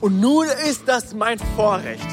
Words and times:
Und 0.00 0.20
nun 0.20 0.46
ist 0.68 0.82
das 0.86 1.14
mein 1.14 1.38
Vorrecht, 1.56 2.06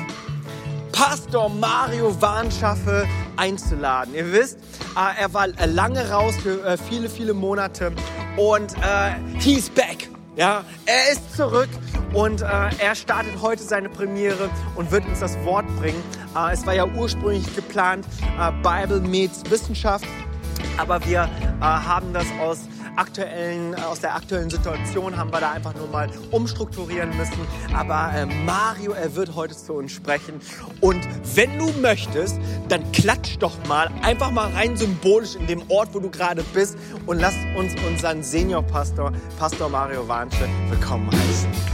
Pastor 0.94 1.50
Mario 1.50 2.20
Warnschaffe 2.22 3.06
einzuladen. 3.36 4.14
Ihr 4.16 4.32
wisst, 4.32 4.58
äh, 4.96 5.22
er 5.22 5.34
war 5.34 5.48
lange 5.48 6.10
raus 6.10 6.36
für 6.42 6.64
äh, 6.66 6.78
viele, 6.78 7.10
viele 7.10 7.34
Monate 7.34 7.92
und 8.38 8.74
äh, 8.78 9.16
he's 9.40 9.70
back. 9.70 10.10
Ja, 10.36 10.64
er 10.86 11.12
ist 11.12 11.36
zurück 11.36 11.70
und 12.14 12.42
äh, 12.42 12.46
er 12.80 12.96
startet 12.96 13.42
heute 13.42 13.62
seine 13.62 13.90
Premiere 13.90 14.50
und 14.76 14.92
wird 14.92 15.06
uns 15.06 15.20
das 15.20 15.38
Wort 15.44 15.66
bringen. 15.80 16.02
Äh, 16.36 16.54
es 16.54 16.66
war 16.66 16.74
ja 16.74 16.86
ursprünglich 16.86 17.54
geplant, 17.56 18.06
äh, 18.40 18.52
Bible 18.64 19.02
meets 19.02 19.44
Wissenschaft, 19.50 20.06
aber 20.78 21.06
wir 21.06 21.30
haben 21.60 22.14
das 22.14 22.26
aus 22.42 22.60
aktuellen, 22.96 23.76
aus 23.76 24.00
der 24.00 24.16
aktuellen 24.16 24.50
Situation 24.50 25.18
haben 25.18 25.32
wir 25.32 25.40
da 25.40 25.52
einfach 25.52 25.74
nur 25.76 25.88
mal 25.88 26.10
umstrukturieren 26.32 27.16
müssen. 27.18 27.48
Aber 27.74 28.12
äh, 28.16 28.26
Mario, 28.26 28.92
er 28.92 29.16
wird 29.16 29.36
heute 29.36 29.56
zu 29.56 29.74
uns 29.74 29.92
sprechen. 29.92 30.40
Und 30.82 31.08
wenn 31.36 31.58
du 31.58 31.72
möchtest, 31.82 32.40
dann 32.70 32.92
klatsch 32.92 33.38
doch 33.40 33.54
mal 33.68 33.90
einfach 34.02 34.32
mal 34.32 34.52
rein 34.52 34.78
symbolisch 34.78 35.36
in 35.36 35.48
dem 35.48 35.64
Ort, 35.70 35.94
wo 35.94 36.00
du 36.00 36.10
gerade 36.10 36.44
bist 36.54 36.78
und 37.06 37.20
lass 37.20 37.36
uns 37.58 37.74
unseren 37.88 38.24
Seniorpastor, 38.24 39.12
Pastor 39.40 39.70
Mario 39.70 40.08
Warnsche, 40.08 40.48
willkommen 40.70 41.10
heißen. 41.12 41.73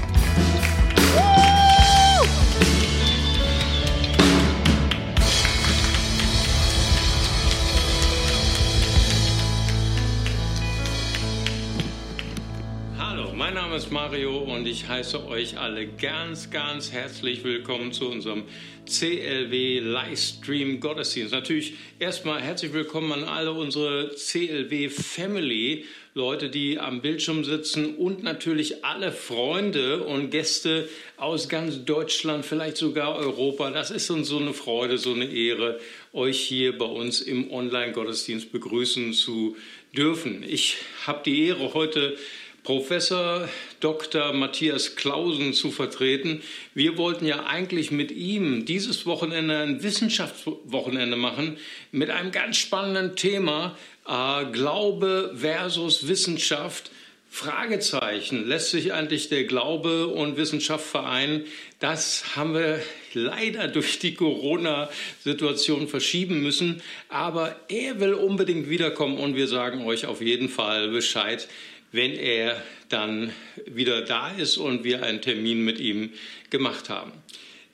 Mein 13.49 13.55
Name 13.55 13.77
ist 13.77 13.91
Mario 13.91 14.37
und 14.37 14.67
ich 14.67 14.87
heiße 14.87 15.25
euch 15.25 15.57
alle 15.57 15.87
ganz, 15.87 16.51
ganz 16.51 16.91
herzlich 16.91 17.43
willkommen 17.43 17.91
zu 17.91 18.07
unserem 18.07 18.43
CLW 18.85 19.79
Livestream 19.79 20.79
Gottesdienst. 20.79 21.33
Natürlich 21.33 21.73
erstmal 21.97 22.41
herzlich 22.41 22.73
willkommen 22.73 23.11
an 23.11 23.23
alle 23.23 23.51
unsere 23.51 24.11
CLW 24.13 24.89
Family, 24.89 25.85
Leute, 26.13 26.51
die 26.51 26.77
am 26.77 27.01
Bildschirm 27.01 27.43
sitzen 27.43 27.95
und 27.95 28.21
natürlich 28.21 28.85
alle 28.85 29.11
Freunde 29.11 30.03
und 30.03 30.29
Gäste 30.29 30.87
aus 31.17 31.49
ganz 31.49 31.85
Deutschland, 31.85 32.45
vielleicht 32.45 32.77
sogar 32.77 33.15
Europa. 33.15 33.71
Das 33.71 33.89
ist 33.89 34.11
uns 34.11 34.27
so 34.27 34.37
eine 34.37 34.53
Freude, 34.53 34.99
so 34.99 35.13
eine 35.13 35.25
Ehre, 35.25 35.79
euch 36.13 36.39
hier 36.39 36.77
bei 36.77 36.85
uns 36.85 37.19
im 37.19 37.51
Online-Gottesdienst 37.51 38.51
begrüßen 38.51 39.13
zu 39.13 39.57
dürfen. 39.95 40.43
Ich 40.47 40.77
habe 41.07 41.23
die 41.25 41.47
Ehre 41.47 41.73
heute 41.73 42.15
Professor 42.63 43.47
Dr. 43.79 44.33
Matthias 44.33 44.95
Klausen 44.95 45.53
zu 45.53 45.71
vertreten. 45.71 46.41
Wir 46.73 46.97
wollten 46.97 47.25
ja 47.25 47.45
eigentlich 47.45 47.91
mit 47.91 48.11
ihm 48.11 48.65
dieses 48.65 49.05
Wochenende 49.05 49.57
ein 49.57 49.83
Wissenschaftswochenende 49.83 51.17
machen 51.17 51.57
mit 51.91 52.09
einem 52.09 52.31
ganz 52.31 52.57
spannenden 52.57 53.15
Thema 53.15 53.77
äh, 54.07 54.45
Glaube 54.51 55.33
versus 55.35 56.07
Wissenschaft. 56.07 56.91
Fragezeichen, 57.31 58.47
lässt 58.47 58.71
sich 58.71 58.91
eigentlich 58.91 59.29
der 59.29 59.43
Glaube 59.43 60.07
und 60.07 60.35
Wissenschaft 60.35 60.85
vereinen? 60.85 61.45
Das 61.79 62.35
haben 62.35 62.55
wir 62.55 62.81
leider 63.13 63.67
durch 63.67 63.99
die 63.99 64.15
Corona-Situation 64.15 65.87
verschieben 65.87 66.41
müssen. 66.41 66.81
Aber 67.07 67.55
er 67.69 67.99
will 67.99 68.15
unbedingt 68.15 68.67
wiederkommen 68.67 69.19
und 69.19 69.35
wir 69.35 69.47
sagen 69.47 69.85
euch 69.85 70.07
auf 70.07 70.21
jeden 70.21 70.49
Fall 70.49 70.89
Bescheid, 70.89 71.47
wenn 71.91 72.13
er 72.13 72.61
dann 72.89 73.31
wieder 73.65 74.01
da 74.01 74.31
ist 74.31 74.57
und 74.57 74.83
wir 74.83 75.03
einen 75.03 75.21
Termin 75.21 75.63
mit 75.63 75.79
ihm 75.79 76.11
gemacht 76.49 76.89
haben. 76.89 77.11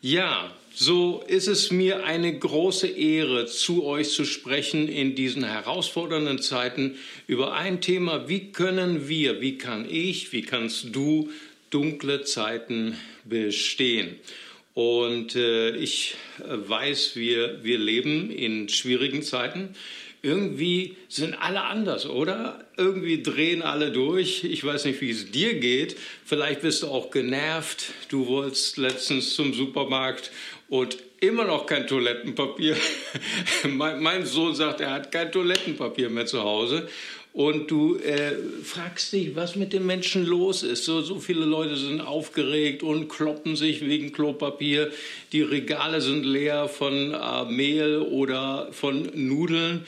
Ja, 0.01 0.53
so 0.73 1.23
ist 1.25 1.47
es 1.47 1.71
mir 1.71 2.05
eine 2.05 2.37
große 2.37 2.87
Ehre, 2.87 3.45
zu 3.45 3.85
euch 3.85 4.09
zu 4.09 4.25
sprechen 4.25 4.89
in 4.89 5.15
diesen 5.15 5.45
herausfordernden 5.45 6.41
Zeiten 6.41 6.97
über 7.27 7.53
ein 7.53 7.79
Thema, 7.79 8.27
wie 8.27 8.51
können 8.51 9.07
wir, 9.07 9.39
wie 9.39 9.57
kann 9.57 9.89
ich, 9.89 10.33
wie 10.33 10.41
kannst 10.41 10.93
du 10.93 11.29
dunkle 11.69 12.23
Zeiten 12.23 12.97
bestehen. 13.23 14.17
Und 14.73 15.37
äh, 15.37 15.75
ich 15.77 16.15
weiß, 16.39 17.15
wir, 17.15 17.63
wir 17.63 17.79
leben 17.79 18.29
in 18.29 18.67
schwierigen 18.67 19.23
Zeiten 19.23 19.69
irgendwie 20.25 20.97
sind 21.07 21.35
alle 21.35 21.61
anders, 21.61 22.07
oder? 22.07 22.65
Irgendwie 22.77 23.21
drehen 23.21 23.61
alle 23.61 23.91
durch. 23.91 24.43
Ich 24.43 24.63
weiß 24.63 24.85
nicht, 24.85 24.99
wie 25.01 25.11
es 25.11 25.29
dir 25.29 25.59
geht. 25.59 25.95
Vielleicht 26.25 26.61
bist 26.61 26.81
du 26.81 26.87
auch 26.87 27.11
genervt. 27.11 27.93
Du 28.09 28.25
wolltest 28.25 28.77
letztens 28.77 29.35
zum 29.35 29.53
Supermarkt 29.53 30.31
und 30.67 30.97
immer 31.19 31.45
noch 31.45 31.67
kein 31.67 31.85
Toilettenpapier. 31.85 32.75
mein, 33.67 34.25
Sohn 34.25 34.55
sagt, 34.55 34.81
er 34.81 34.91
hat 34.91 35.11
kein 35.11 35.31
Toilettenpapier 35.31 36.09
mehr 36.09 36.25
zu 36.25 36.41
Hause. 36.41 36.89
Und 37.31 37.69
du 37.69 37.97
äh, 37.97 38.31
fragst 38.63 39.11
dich, 39.11 39.35
was 39.35 39.57
mit 39.57 39.73
den 39.73 39.85
Menschen 39.85 40.25
los 40.25 40.63
ist. 40.63 40.85
So, 40.85 41.01
so 41.01 41.19
viele 41.19 41.43
Leute 41.43 41.75
sind 41.75 41.99
aufgeregt 41.99 42.81
und 42.81 43.09
kloppen 43.09 43.57
sich 43.57 43.81
wegen 43.85 44.13
Klopapier. 44.13 44.89
Die 45.33 45.41
Regale 45.41 45.99
sind 45.99 46.23
leer 46.23 46.69
von 46.69 47.13
äh, 47.13 47.45
Mehl 47.45 47.97
oder 47.97 48.69
von 48.71 49.11
Nudeln 49.13 49.85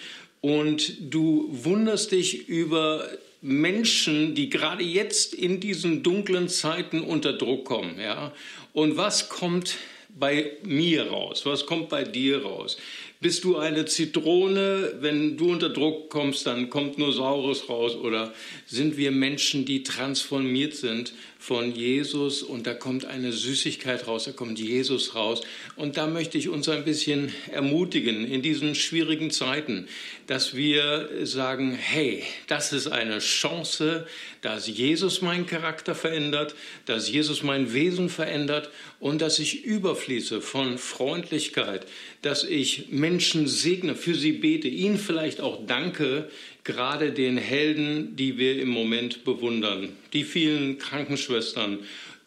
und 0.47 0.93
du 1.13 1.49
wunderst 1.51 2.13
dich 2.13 2.47
über 2.47 3.05
Menschen, 3.41 4.33
die 4.33 4.49
gerade 4.49 4.81
jetzt 4.81 5.33
in 5.33 5.59
diesen 5.59 6.03
dunklen 6.03 6.47
Zeiten 6.47 7.01
unter 7.01 7.33
Druck 7.33 7.65
kommen. 7.65 7.99
Ja? 7.99 8.31
Und 8.71 8.95
was 8.95 9.27
kommt 9.27 9.75
bei 10.07 10.53
mir 10.63 11.07
raus? 11.07 11.45
Was 11.45 11.65
kommt 11.65 11.89
bei 11.89 12.05
dir 12.05 12.43
raus? 12.43 12.77
Bist 13.19 13.43
du 13.43 13.57
eine 13.57 13.83
Zitrone? 13.83 14.93
Wenn 15.01 15.35
du 15.35 15.51
unter 15.51 15.67
Druck 15.67 16.09
kommst, 16.09 16.47
dann 16.47 16.69
kommt 16.69 16.97
nur 16.97 17.11
Saures 17.11 17.67
raus. 17.67 17.95
Oder 17.95 18.33
sind 18.67 18.95
wir 18.95 19.11
Menschen, 19.11 19.65
die 19.65 19.83
transformiert 19.83 20.75
sind 20.75 21.11
von 21.39 21.73
Jesus 21.73 22.43
und 22.43 22.67
da 22.67 22.73
kommt 22.73 23.05
eine 23.05 23.31
Süßigkeit 23.31 24.07
raus, 24.07 24.25
da 24.25 24.31
kommt 24.31 24.59
Jesus 24.59 25.15
raus. 25.15 25.41
Und 25.75 25.97
da 25.97 26.07
möchte 26.07 26.37
ich 26.37 26.49
uns 26.49 26.67
ein 26.69 26.83
bisschen 26.83 27.31
ermutigen 27.51 28.25
in 28.25 28.41
diesen 28.41 28.75
schwierigen 28.75 29.31
Zeiten, 29.31 29.87
dass 30.25 30.55
wir 30.55 31.09
sagen, 31.23 31.73
hey, 31.73 32.23
das 32.47 32.73
ist 32.73 32.87
eine 32.87 33.19
Chance, 33.19 34.07
dass 34.41 34.67
Jesus 34.67 35.21
meinen 35.21 35.45
Charakter 35.45 35.95
verändert, 35.95 36.55
dass 36.85 37.09
Jesus 37.09 37.43
mein 37.43 37.73
Wesen 37.73 38.09
verändert 38.09 38.69
und 38.99 39.21
dass 39.21 39.39
ich 39.39 39.63
überfließe 39.63 40.41
von 40.41 40.77
Freundlichkeit, 40.77 41.85
dass 42.21 42.43
ich 42.43 42.89
Menschen 42.89 43.47
segne, 43.47 43.95
für 43.95 44.15
sie 44.15 44.33
bete, 44.33 44.67
ihnen 44.67 44.97
vielleicht 44.97 45.39
auch 45.39 45.65
danke, 45.65 46.29
gerade 46.67 47.13
den 47.13 47.37
Helden, 47.37 48.17
die 48.17 48.37
wir 48.37 48.61
im 48.61 48.67
Moment 48.67 49.23
bewundern, 49.23 49.95
die 50.11 50.25
vielen 50.25 50.77
Krankenschwestern, 50.77 51.79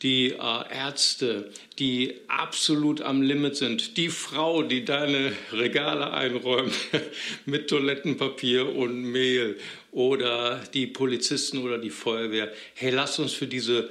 die 0.02 0.30
äh, 0.30 0.74
Ärzte, 0.74 1.52
die 1.78 2.14
absolut 2.26 3.02
am 3.02 3.20
Limit 3.20 3.56
sind, 3.56 3.98
die 3.98 4.08
Frau, 4.08 4.62
die 4.62 4.86
deine 4.86 5.32
Regale 5.52 6.14
einräumt 6.14 6.72
mit 7.44 7.68
Toilettenpapier 7.68 8.74
und 8.74 9.02
Mehl 9.02 9.58
oder 9.92 10.62
die 10.72 10.86
Polizisten 10.86 11.58
oder 11.58 11.76
die 11.76 11.90
Feuerwehr. 11.90 12.50
Hey, 12.74 12.92
lass 12.92 13.18
uns 13.18 13.34
für 13.34 13.46
diese 13.46 13.90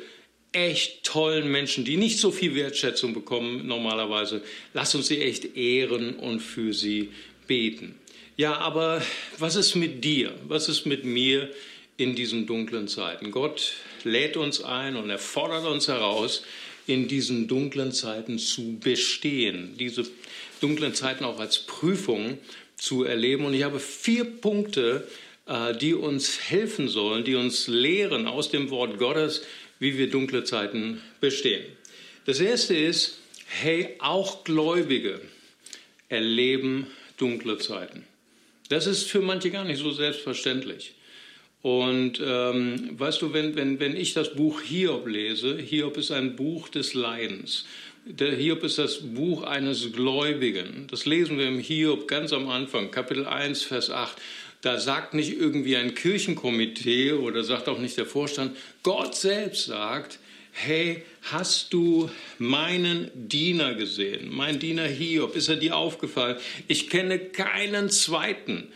echt 0.52 1.04
tollen 1.04 1.52
Menschen, 1.52 1.86
die 1.86 1.96
nicht 1.96 2.18
so 2.18 2.32
viel 2.32 2.56
Wertschätzung 2.56 3.14
bekommen 3.14 3.68
normalerweise, 3.68 4.42
lass 4.74 4.96
uns 4.96 5.10
sie 5.10 5.22
echt 5.22 5.56
ehren 5.56 6.16
und 6.16 6.40
für 6.40 6.74
sie 6.74 7.10
beten. 7.46 7.99
Ja, 8.40 8.56
aber 8.60 9.02
was 9.38 9.58
ist 9.58 9.76
mit 9.76 10.06
dir? 10.06 10.34
Was 10.48 10.70
ist 10.70 10.86
mit 10.86 11.04
mir 11.04 11.50
in 11.98 12.16
diesen 12.16 12.48
dunklen 12.48 12.88
Zeiten? 12.88 13.32
Gott 13.32 13.74
lädt 14.06 14.38
uns 14.38 14.64
ein 14.64 14.96
und 14.96 15.10
er 15.10 15.18
fordert 15.18 15.66
uns 15.66 15.90
heraus, 15.90 16.44
in 16.88 17.10
diesen 17.10 17.50
dunklen 17.50 17.92
Zeiten 17.92 18.40
zu 18.40 18.80
bestehen, 18.80 19.76
diese 19.78 20.06
dunklen 20.62 20.94
Zeiten 20.94 21.26
auch 21.26 21.38
als 21.42 21.60
Prüfung 21.60 22.38
zu 22.78 23.04
erleben. 23.04 23.44
Und 23.44 23.56
ich 23.56 23.64
habe 23.64 23.82
vier 23.82 24.24
Punkte, 24.24 25.06
äh, 25.46 25.76
die 25.76 25.94
uns 25.94 26.40
helfen 26.50 26.88
sollen, 26.88 27.26
die 27.26 27.36
uns 27.36 27.68
lehren 27.68 28.26
aus 28.26 28.50
dem 28.50 28.70
Wort 28.70 29.00
Gottes, 29.00 29.42
wie 29.80 29.98
wir 29.98 30.10
dunkle 30.10 30.46
Zeiten 30.46 31.02
bestehen. 31.20 31.66
Das 32.26 32.40
erste 32.40 32.74
ist, 32.74 33.20
hey, 33.48 33.96
auch 34.00 34.46
Gläubige 34.46 35.20
erleben 36.08 36.88
dunkle 37.18 37.58
Zeiten. 37.58 38.06
Das 38.70 38.88
ist 38.88 39.10
für 39.10 39.22
manche 39.22 39.52
gar 39.52 39.66
nicht 39.66 39.80
so 39.80 39.92
selbstverständlich. 39.92 40.94
Und 41.62 42.22
ähm, 42.24 42.98
weißt 42.98 43.22
du, 43.22 43.34
wenn, 43.34 43.56
wenn, 43.56 43.80
wenn 43.80 43.96
ich 43.96 44.14
das 44.14 44.34
Buch 44.34 44.62
Hiob 44.62 45.08
lese, 45.08 45.58
Hiob 45.58 45.98
ist 45.98 46.12
ein 46.12 46.36
Buch 46.36 46.70
des 46.70 46.94
Leidens. 46.94 47.66
Der 48.06 48.34
Hiob 48.34 48.64
ist 48.64 48.78
das 48.78 49.02
Buch 49.02 49.44
eines 49.44 49.92
Gläubigen. 49.92 50.88
Das 50.90 51.06
lesen 51.06 51.38
wir 51.38 51.48
im 51.48 51.60
Hiob 51.60 52.08
ganz 52.08 52.32
am 52.32 52.48
Anfang, 52.48 52.92
Kapitel 52.92 53.26
1, 53.26 53.64
Vers 53.64 53.90
8. 53.90 54.18
Da 54.62 54.80
sagt 54.80 55.14
nicht 55.14 55.38
irgendwie 55.38 55.76
ein 55.76 55.96
Kirchenkomitee 55.96 57.14
oder 57.14 57.44
sagt 57.44 57.68
auch 57.68 57.80
nicht 57.80 57.98
der 57.98 58.06
Vorstand, 58.06 58.56
Gott 58.84 59.16
selbst 59.16 59.66
sagt, 59.66 60.20
hey, 60.62 61.04
hast 61.22 61.72
du 61.72 62.10
meinen 62.38 63.10
Diener 63.14 63.76
gesehen? 63.76 64.30
Mein 64.30 64.60
Diener 64.60 64.88
Hiob, 64.88 65.36
ist 65.36 65.48
er 65.48 65.56
dir 65.56 65.78
aufgefallen? 65.78 66.38
Ich 66.68 66.90
kenne 66.90 67.18
keinen 67.18 67.90
zweiten 67.90 68.68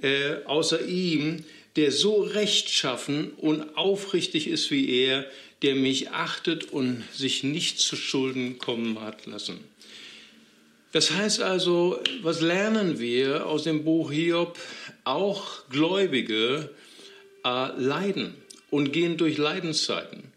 äh, 0.00 0.36
außer 0.44 0.86
ihm, 0.86 1.44
der 1.74 1.90
so 1.90 2.22
rechtschaffen 2.22 3.30
und 3.32 3.76
aufrichtig 3.76 4.46
ist 4.46 4.70
wie 4.70 4.88
er, 4.88 5.26
der 5.62 5.74
mich 5.74 6.10
achtet 6.10 6.72
und 6.72 7.02
sich 7.12 7.42
nicht 7.42 7.80
zu 7.80 7.96
Schulden 7.96 8.58
kommen 8.58 9.00
hat 9.00 9.26
lassen. 9.26 9.58
Das 10.92 11.10
heißt 11.10 11.40
also, 11.40 11.98
was 12.20 12.40
lernen 12.40 13.00
wir 13.00 13.46
aus 13.46 13.64
dem 13.64 13.82
Buch 13.82 14.12
Hiob? 14.12 14.58
Auch 15.04 15.68
Gläubige 15.70 16.70
äh, 17.44 17.80
leiden 17.80 18.34
und 18.70 18.92
gehen 18.92 19.16
durch 19.16 19.38
Leidenszeiten. 19.38 20.31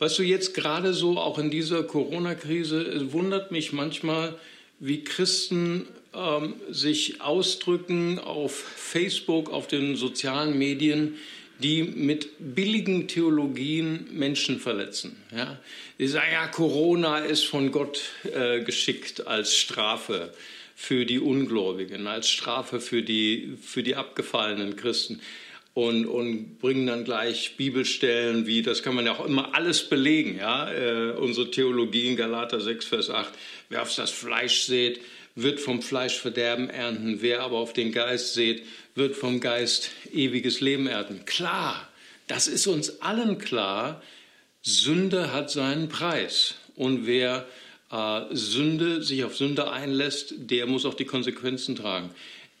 Weißt 0.00 0.18
du, 0.18 0.22
jetzt 0.22 0.54
gerade 0.54 0.94
so, 0.94 1.18
auch 1.18 1.38
in 1.38 1.50
dieser 1.50 1.82
Corona-Krise, 1.82 2.80
es 2.80 3.12
wundert 3.12 3.52
mich 3.52 3.74
manchmal, 3.74 4.34
wie 4.78 5.04
Christen 5.04 5.86
ähm, 6.14 6.54
sich 6.70 7.20
ausdrücken 7.20 8.18
auf 8.18 8.54
Facebook, 8.54 9.50
auf 9.50 9.66
den 9.66 9.96
sozialen 9.96 10.58
Medien, 10.58 11.18
die 11.62 11.82
mit 11.82 12.30
billigen 12.38 13.08
Theologien 13.08 14.08
Menschen 14.10 14.58
verletzen. 14.58 15.16
Ja? 15.36 15.60
Die 15.98 16.06
sagen, 16.06 16.32
ja, 16.32 16.46
Corona 16.46 17.18
ist 17.18 17.44
von 17.44 17.70
Gott 17.70 18.00
äh, 18.34 18.62
geschickt 18.62 19.26
als 19.26 19.54
Strafe 19.54 20.32
für 20.74 21.04
die 21.04 21.20
Ungläubigen, 21.20 22.06
als 22.06 22.30
Strafe 22.30 22.80
für 22.80 23.02
die, 23.02 23.58
für 23.62 23.82
die 23.82 23.96
abgefallenen 23.96 24.76
Christen 24.76 25.20
und, 25.74 26.06
und 26.06 26.58
bringen 26.58 26.86
dann 26.86 27.04
gleich 27.04 27.56
Bibelstellen 27.56 28.46
wie, 28.46 28.62
das 28.62 28.82
kann 28.82 28.94
man 28.94 29.06
ja 29.06 29.12
auch 29.12 29.24
immer 29.24 29.54
alles 29.54 29.88
belegen, 29.88 30.36
ja, 30.38 30.70
äh, 30.72 31.12
unsere 31.12 31.50
Theologie 31.50 32.08
in 32.08 32.16
Galater 32.16 32.60
6, 32.60 32.86
Vers 32.86 33.10
8, 33.10 33.32
wer 33.68 33.82
auf 33.82 33.94
das 33.94 34.10
Fleisch 34.10 34.62
sät, 34.62 35.00
wird 35.36 35.60
vom 35.60 35.80
Fleisch 35.80 36.18
Verderben 36.18 36.68
ernten, 36.68 37.18
wer 37.20 37.40
aber 37.42 37.58
auf 37.58 37.72
den 37.72 37.92
Geist 37.92 38.34
sät, 38.34 38.64
wird 38.94 39.14
vom 39.14 39.40
Geist 39.40 39.90
ewiges 40.12 40.60
Leben 40.60 40.86
ernten. 40.86 41.24
Klar, 41.24 41.88
das 42.26 42.48
ist 42.48 42.66
uns 42.66 43.00
allen 43.00 43.38
klar, 43.38 44.02
Sünde 44.62 45.32
hat 45.32 45.50
seinen 45.50 45.88
Preis 45.88 46.56
und 46.74 47.06
wer 47.06 47.46
äh, 47.90 48.22
Sünde, 48.32 49.02
sich 49.02 49.24
auf 49.24 49.36
Sünde 49.36 49.70
einlässt, 49.70 50.34
der 50.36 50.66
muss 50.66 50.84
auch 50.84 50.94
die 50.94 51.04
Konsequenzen 51.04 51.76
tragen. 51.76 52.10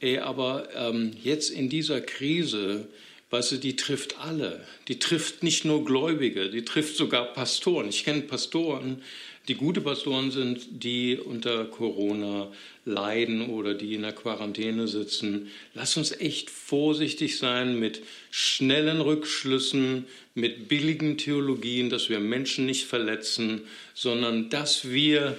Ey, 0.00 0.18
aber 0.18 0.68
ähm, 0.74 1.12
jetzt 1.22 1.50
in 1.50 1.68
dieser 1.68 2.00
Krise, 2.00 2.88
weißt 3.28 3.52
du, 3.52 3.56
die 3.56 3.76
trifft 3.76 4.18
alle. 4.18 4.64
Die 4.88 4.98
trifft 4.98 5.42
nicht 5.42 5.66
nur 5.66 5.84
Gläubige, 5.84 6.48
die 6.48 6.64
trifft 6.64 6.96
sogar 6.96 7.34
Pastoren. 7.34 7.88
Ich 7.88 8.04
kenne 8.04 8.22
Pastoren, 8.22 9.02
die 9.48 9.54
gute 9.54 9.82
Pastoren 9.82 10.30
sind, 10.30 10.82
die 10.84 11.18
unter 11.18 11.66
Corona 11.66 12.50
leiden 12.86 13.50
oder 13.50 13.74
die 13.74 13.94
in 13.94 14.02
der 14.02 14.12
Quarantäne 14.12 14.88
sitzen. 14.88 15.50
Lass 15.74 15.98
uns 15.98 16.12
echt 16.12 16.48
vorsichtig 16.48 17.36
sein 17.36 17.78
mit 17.78 18.02
schnellen 18.30 19.02
Rückschlüssen, 19.02 20.06
mit 20.34 20.68
billigen 20.68 21.18
Theologien, 21.18 21.90
dass 21.90 22.08
wir 22.08 22.20
Menschen 22.20 22.64
nicht 22.64 22.86
verletzen, 22.86 23.62
sondern 23.92 24.48
dass 24.48 24.90
wir 24.90 25.36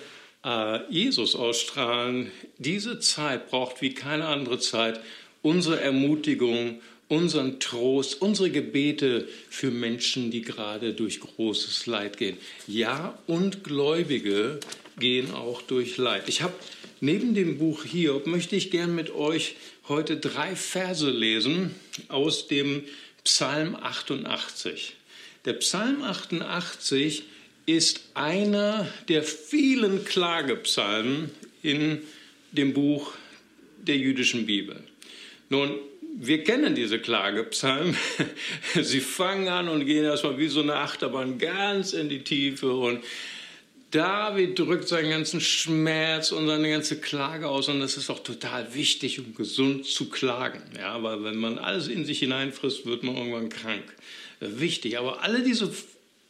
Jesus 0.90 1.36
ausstrahlen. 1.36 2.32
Diese 2.58 3.00
Zeit 3.00 3.50
braucht 3.50 3.82
wie 3.82 3.94
keine 3.94 4.26
andere 4.26 4.58
Zeit 4.60 5.00
unsere 5.44 5.80
Ermutigung, 5.80 6.82
unseren 7.08 7.60
Trost, 7.60 8.22
unsere 8.22 8.50
Gebete 8.50 9.28
für 9.50 9.70
Menschen, 9.70 10.32
die 10.32 10.42
gerade 10.42 10.94
durch 10.94 11.20
großes 11.20 11.86
Leid 11.86 12.18
gehen. 12.18 12.38
Ja, 12.68 13.20
und 13.28 13.64
Gläubige 13.64 14.60
gehen 14.98 15.32
auch 15.34 15.62
durch 15.62 15.98
Leid. 15.98 16.30
Ich 16.30 16.42
habe 16.42 16.54
neben 17.02 17.36
dem 17.36 17.58
Buch 17.58 17.84
Hiob 17.84 18.28
möchte 18.28 18.56
ich 18.56 18.72
gern 18.72 18.96
mit 18.96 19.14
euch 19.14 19.56
heute 19.90 20.18
drei 20.18 20.56
Verse 20.56 21.10
lesen 21.10 21.76
aus 22.08 22.48
dem 22.48 22.84
Psalm 23.24 23.76
88. 23.76 24.94
Der 25.46 25.54
Psalm 25.54 26.04
88 26.04 27.24
ist 27.66 28.02
einer 28.14 28.88
der 29.08 29.24
vielen 29.24 30.06
Klagepsalmen 30.06 31.32
in 31.62 32.02
dem 32.52 32.74
Buch 32.74 33.14
der 33.78 33.98
jüdischen 33.98 34.46
Bibel. 34.46 34.84
Nun, 35.50 35.76
wir 36.18 36.44
kennen 36.44 36.76
diese 36.76 37.00
Klagepsalmen. 37.00 37.96
Sie 38.82 39.00
fangen 39.00 39.48
an 39.48 39.70
und 39.70 39.86
gehen 39.86 40.04
erstmal 40.04 40.38
wie 40.38 40.48
so 40.48 40.62
eine 40.62 40.76
Achterbahn 40.76 41.38
ganz 41.38 41.94
in 41.94 42.10
die 42.10 42.24
Tiefe 42.24 42.72
und 42.74 43.04
David 43.92 44.58
drückt 44.58 44.88
seinen 44.88 45.10
ganzen 45.10 45.42
Schmerz 45.42 46.32
und 46.32 46.48
seine 46.48 46.70
ganze 46.70 47.02
Klage 47.02 47.50
aus 47.50 47.68
und 47.68 47.82
das 47.82 47.98
ist 47.98 48.10
auch 48.10 48.24
total 48.24 48.74
wichtig, 48.74 49.20
um 49.20 49.36
gesund 49.36 49.86
zu 49.86 50.10
klagen. 50.10 50.62
Ja, 50.78 51.04
weil 51.04 51.26
wenn 51.26 51.36
man 51.36 51.58
alles 51.58 51.90
in 51.90 52.06
sich 52.06 52.20
hineinfrisst, 52.20 52.86
wird 52.86 53.04
man 53.04 53.18
irgendwann 53.18 53.50
krank. 53.50 53.84
Wichtig. 54.40 54.98
Aber 54.98 55.24
alle 55.24 55.44
diese 55.44 55.70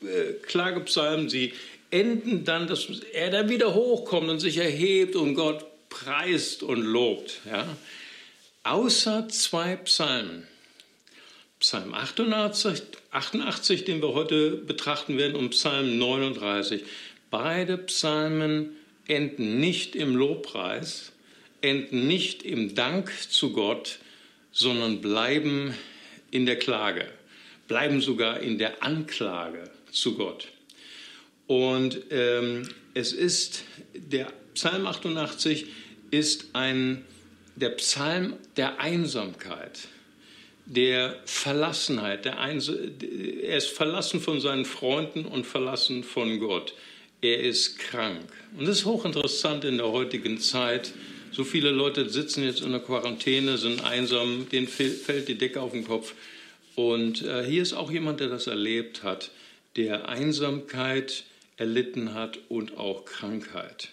äh, 0.02 0.34
Klagepsalmen, 0.42 1.30
sie 1.30 1.54
enden 1.92 2.46
dann, 2.46 2.68
dass 2.68 2.88
er 3.14 3.30
dann 3.30 3.50
wieder 3.50 3.74
hochkommt 3.74 4.30
und 4.30 4.40
sich 4.40 4.58
erhebt 4.58 5.16
und 5.16 5.36
Gott 5.36 5.66
preist 5.90 6.64
und 6.64 6.82
lobt. 6.82 7.42
Ja? 7.46 7.68
Außer 8.64 9.28
zwei 9.30 9.76
Psalmen. 9.76 10.48
Psalm 11.60 11.94
88, 11.94 12.82
88, 13.12 13.84
den 13.86 14.02
wir 14.02 14.14
heute 14.14 14.52
betrachten 14.52 15.18
werden, 15.20 15.36
und 15.36 15.52
Psalm 15.52 16.00
39. 16.00 16.84
Beide 17.30 17.78
Psalmen 17.78 18.76
enden 19.08 19.60
nicht 19.60 19.96
im 19.96 20.16
Lobpreis, 20.16 21.12
enden 21.62 22.08
nicht 22.08 22.42
im 22.42 22.74
Dank 22.74 23.12
zu 23.30 23.54
Gott, 23.54 24.00
sondern 24.52 25.02
bleiben 25.02 25.76
in 26.32 26.48
der 26.48 26.58
Klage, 26.58 27.06
bleiben 27.68 28.02
sogar 28.02 28.40
in 28.40 28.58
der 28.58 28.82
Anklage 28.82 29.70
zu 29.92 30.16
Gott. 30.16 30.48
Und 31.48 32.02
ähm, 32.12 32.68
es 32.94 33.14
ist, 33.14 33.64
der 33.94 34.32
Psalm 34.54 34.86
88 34.86 35.66
ist 36.12 36.48
ein, 36.54 37.06
der 37.56 37.70
Psalm 37.72 38.36
der 38.58 38.80
Einsamkeit, 38.80 39.80
der 40.66 41.20
Verlassenheit. 41.26 42.26
Der 42.26 42.40
Eins 42.40 42.70
er 42.70 43.58
ist 43.58 43.70
verlassen 43.70 44.22
von 44.22 44.40
seinen 44.40 44.66
Freunden 44.66 45.26
und 45.26 45.46
verlassen 45.46 46.04
von 46.04 46.40
Gott. 46.40 46.74
Er 47.22 47.40
ist 47.42 47.78
krank. 47.80 48.28
Und 48.58 48.68
das 48.68 48.80
ist 48.80 48.86
hochinteressant 48.86 49.64
in 49.66 49.78
der 49.78 49.92
heutigen 49.92 50.40
Zeit. 50.40 50.94
So 51.32 51.44
viele 51.44 51.72
Leute 51.72 52.10
sitzen 52.10 52.44
jetzt 52.44 52.62
in 52.62 52.72
der 52.72 52.82
Quarantäne, 52.82 53.58
sind 53.58 53.84
einsam, 53.84 54.48
denen 54.50 54.68
fällt 54.68 55.28
die 55.28 55.38
Decke 55.38 55.62
auf 55.62 55.72
den 55.72 55.86
Kopf. 55.86 56.14
Und 56.76 57.24
äh, 57.24 57.46
hier 57.46 57.62
ist 57.62 57.74
auch 57.74 57.92
jemand, 57.92 58.22
der 58.22 58.30
das 58.30 58.48
erlebt 58.48 59.04
hat 59.04 59.32
der 59.76 60.10
Einsamkeit 60.10 61.24
erlitten 61.58 62.14
hat 62.14 62.40
und 62.50 62.78
auch 62.78 63.06
Krankheit. 63.06 63.90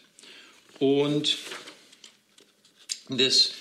Und 0.79 1.37
das, 3.09 3.53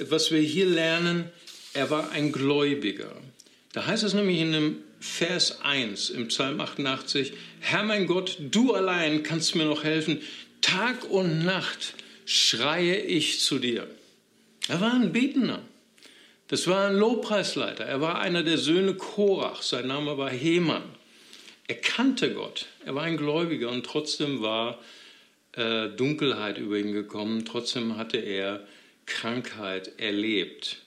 was 0.00 0.30
wir 0.30 0.40
hier 0.40 0.66
lernen, 0.66 1.30
er 1.74 1.90
war 1.90 2.10
ein 2.10 2.32
Gläubiger. 2.32 3.14
Da 3.72 3.86
heißt 3.86 4.02
es 4.02 4.14
nämlich 4.14 4.38
in 4.38 4.52
dem 4.52 4.76
Vers 5.00 5.62
1 5.62 6.10
im 6.10 6.28
Psalm 6.28 6.60
88, 6.60 7.32
Herr 7.60 7.82
mein 7.82 8.06
Gott, 8.06 8.36
du 8.38 8.74
allein 8.74 9.22
kannst 9.22 9.54
mir 9.54 9.64
noch 9.64 9.84
helfen. 9.84 10.20
Tag 10.60 11.10
und 11.10 11.44
Nacht 11.44 11.94
schreie 12.24 12.96
ich 12.96 13.40
zu 13.40 13.58
dir. 13.58 13.88
Er 14.68 14.80
war 14.80 14.94
ein 14.94 15.12
Betender. 15.12 15.62
Das 16.48 16.66
war 16.66 16.86
ein 16.86 16.96
Lobpreisleiter. 16.96 17.84
Er 17.84 18.00
war 18.00 18.20
einer 18.20 18.42
der 18.42 18.58
Söhne 18.58 18.94
Korach. 18.94 19.62
Sein 19.62 19.88
Name 19.88 20.18
war 20.18 20.30
Heman. 20.30 20.84
Er 21.68 21.76
kannte 21.76 22.34
Gott, 22.34 22.66
er 22.84 22.94
war 22.94 23.04
ein 23.04 23.16
Gläubiger 23.16 23.70
und 23.70 23.86
trotzdem 23.86 24.42
war 24.42 24.80
äh, 25.52 25.88
Dunkelheit 25.88 26.58
über 26.58 26.78
ihn 26.78 26.92
gekommen, 26.92 27.44
trotzdem 27.44 27.96
hatte 27.96 28.18
er 28.18 28.66
Krankheit 29.06 29.98
erlebt. 29.98 30.78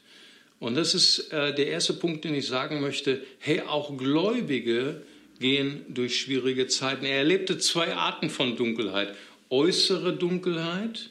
Und 0.59 0.75
das 0.75 0.93
ist 0.93 1.31
äh, 1.31 1.53
der 1.53 1.67
erste 1.67 1.93
Punkt, 1.93 2.23
den 2.23 2.33
ich 2.33 2.47
sagen 2.47 2.81
möchte. 2.81 3.23
Hey, 3.39 3.61
auch 3.61 3.97
Gläubige 3.97 5.03
gehen 5.39 5.85
durch 5.89 6.19
schwierige 6.19 6.67
Zeiten. 6.67 7.05
Er 7.05 7.17
erlebte 7.17 7.57
zwei 7.57 7.93
Arten 7.93 8.29
von 8.29 8.55
Dunkelheit. 8.55 9.15
Äußere 9.49 10.13
Dunkelheit, 10.13 11.09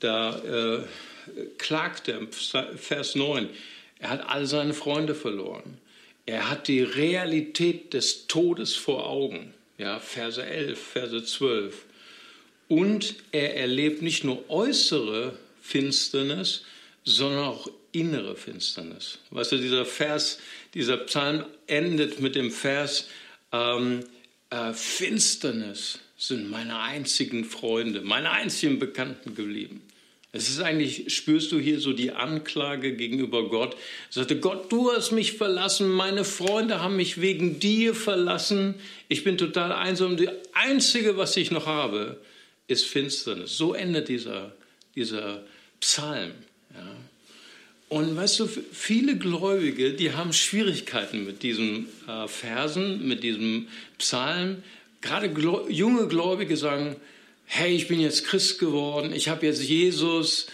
da 0.00 0.78
äh, 0.78 0.82
klagt 1.58 2.08
er, 2.08 2.20
Vers 2.30 3.14
9, 3.14 3.48
er 3.98 4.10
hat 4.10 4.28
all 4.28 4.46
seine 4.46 4.74
Freunde 4.74 5.14
verloren. 5.14 5.78
Er 6.26 6.50
hat 6.50 6.66
die 6.66 6.82
Realität 6.82 7.94
des 7.94 8.26
Todes 8.26 8.74
vor 8.74 9.08
Augen. 9.08 9.54
Ja, 9.78 10.00
Verse 10.00 10.44
11, 10.44 10.78
Verse 10.78 11.24
12. 11.24 11.84
Und 12.68 13.14
er 13.30 13.56
erlebt 13.56 14.02
nicht 14.02 14.24
nur 14.24 14.50
äußere 14.50 15.38
Finsternis, 15.62 16.64
sondern 17.04 17.44
auch 17.44 17.70
innere 17.92 18.36
Finsternis. 18.36 19.18
Weißt 19.30 19.52
du, 19.52 19.58
dieser 19.58 19.86
Vers, 19.86 20.40
dieser 20.74 20.96
Psalm 20.98 21.44
endet 21.68 22.20
mit 22.20 22.34
dem 22.34 22.50
Vers, 22.50 23.08
ähm, 23.52 24.00
äh, 24.50 24.72
Finsternis 24.72 26.00
sind 26.16 26.50
meine 26.50 26.80
einzigen 26.80 27.44
Freunde, 27.44 28.00
meine 28.00 28.30
einzigen 28.30 28.78
Bekannten 28.78 29.34
geblieben. 29.34 29.82
Es 30.36 30.50
ist 30.50 30.60
eigentlich, 30.60 31.14
spürst 31.14 31.50
du 31.50 31.58
hier 31.58 31.80
so 31.80 31.94
die 31.94 32.12
Anklage 32.12 32.94
gegenüber 32.94 33.48
Gott. 33.48 33.74
Er 34.10 34.12
sagte, 34.12 34.38
Gott, 34.38 34.70
du 34.70 34.92
hast 34.92 35.10
mich 35.10 35.32
verlassen, 35.32 35.88
meine 35.88 36.24
Freunde 36.24 36.80
haben 36.80 36.96
mich 36.96 37.20
wegen 37.20 37.58
dir 37.58 37.94
verlassen. 37.94 38.74
Ich 39.08 39.24
bin 39.24 39.38
total 39.38 39.72
einsam. 39.72 40.18
Das 40.18 40.28
Einzige, 40.52 41.16
was 41.16 41.36
ich 41.38 41.50
noch 41.50 41.66
habe, 41.66 42.20
ist 42.68 42.84
Finsternis. 42.84 43.56
So 43.56 43.72
endet 43.72 44.08
dieser, 44.08 44.54
dieser 44.94 45.42
Psalm. 45.80 46.32
Ja. 46.74 46.96
Und 47.88 48.16
weißt 48.16 48.40
du, 48.40 48.48
viele 48.72 49.16
Gläubige, 49.16 49.92
die 49.92 50.12
haben 50.12 50.32
Schwierigkeiten 50.32 51.24
mit 51.24 51.42
diesen 51.42 51.86
äh, 52.08 52.28
Versen, 52.28 53.06
mit 53.06 53.22
diesem 53.22 53.68
Psalm. 53.98 54.62
Gerade 55.00 55.28
junge 55.70 56.08
Gläubige 56.08 56.56
sagen, 56.56 56.96
hey, 57.46 57.74
ich 57.74 57.88
bin 57.88 58.00
jetzt 58.00 58.24
Christ 58.24 58.58
geworden, 58.58 59.12
ich 59.12 59.28
habe 59.28 59.46
jetzt 59.46 59.62
Jesus, 59.62 60.46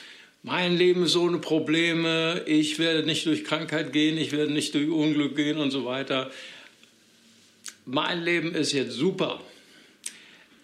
mein 0.43 0.77
Leben 0.77 1.05
ist 1.05 1.17
ohne 1.17 1.39
Probleme, 1.39 2.43
ich 2.47 2.79
werde 2.79 3.05
nicht 3.05 3.27
durch 3.27 3.45
Krankheit 3.45 3.93
gehen, 3.93 4.19
ich 4.19 4.33
werde 4.33 4.53
nicht 4.53 4.75
durch 4.75 4.89
Unglück 4.89 5.37
gehen 5.37 5.59
und 5.59 5.71
so 5.71 5.85
weiter. 5.85 6.31
Mein 7.87 8.23
Leben 8.23 8.55
ist 8.55 8.73
jetzt 8.73 8.93
super. 8.93 9.41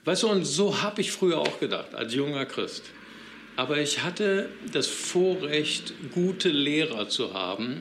Weißt 0.04 0.22
du, 0.22 0.28
und 0.28 0.44
so 0.44 0.82
habe 0.82 1.00
ich 1.00 1.12
früher 1.12 1.38
auch 1.38 1.60
gedacht, 1.60 1.94
als 1.94 2.14
junger 2.14 2.46
Christ. 2.46 2.84
Aber 3.56 3.78
ich 3.78 4.02
hatte 4.02 4.48
das 4.72 4.86
Vorrecht, 4.86 5.92
gute 6.12 6.48
Lehrer 6.48 7.08
zu 7.08 7.34
haben, 7.34 7.80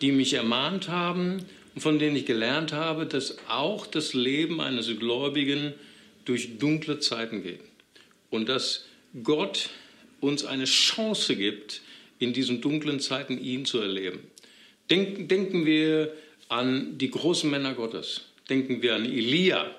die 0.00 0.12
mich 0.12 0.34
ermahnt 0.34 0.88
haben 0.88 1.44
und 1.74 1.80
von 1.80 1.98
denen 1.98 2.16
ich 2.16 2.26
gelernt 2.26 2.72
habe, 2.72 3.06
dass 3.06 3.36
auch 3.48 3.86
das 3.86 4.12
Leben 4.12 4.60
eines 4.60 4.86
Gläubigen 4.98 5.74
durch 6.24 6.58
dunkle 6.58 6.98
Zeiten 6.98 7.42
geht. 7.42 7.60
Und 8.30 8.48
dass 8.48 8.84
Gott 9.22 9.70
uns 10.20 10.44
eine 10.44 10.64
Chance 10.64 11.36
gibt, 11.36 11.80
in 12.18 12.32
diesen 12.32 12.60
dunklen 12.60 13.00
Zeiten 13.00 13.38
ihn 13.42 13.64
zu 13.64 13.78
erleben. 13.78 14.20
Denken, 14.90 15.28
denken 15.28 15.66
wir 15.66 16.12
an 16.48 16.98
die 16.98 17.10
großen 17.10 17.50
Männer 17.50 17.74
Gottes. 17.74 18.22
Denken 18.48 18.82
wir 18.82 18.94
an 18.94 19.04
Elia, 19.04 19.70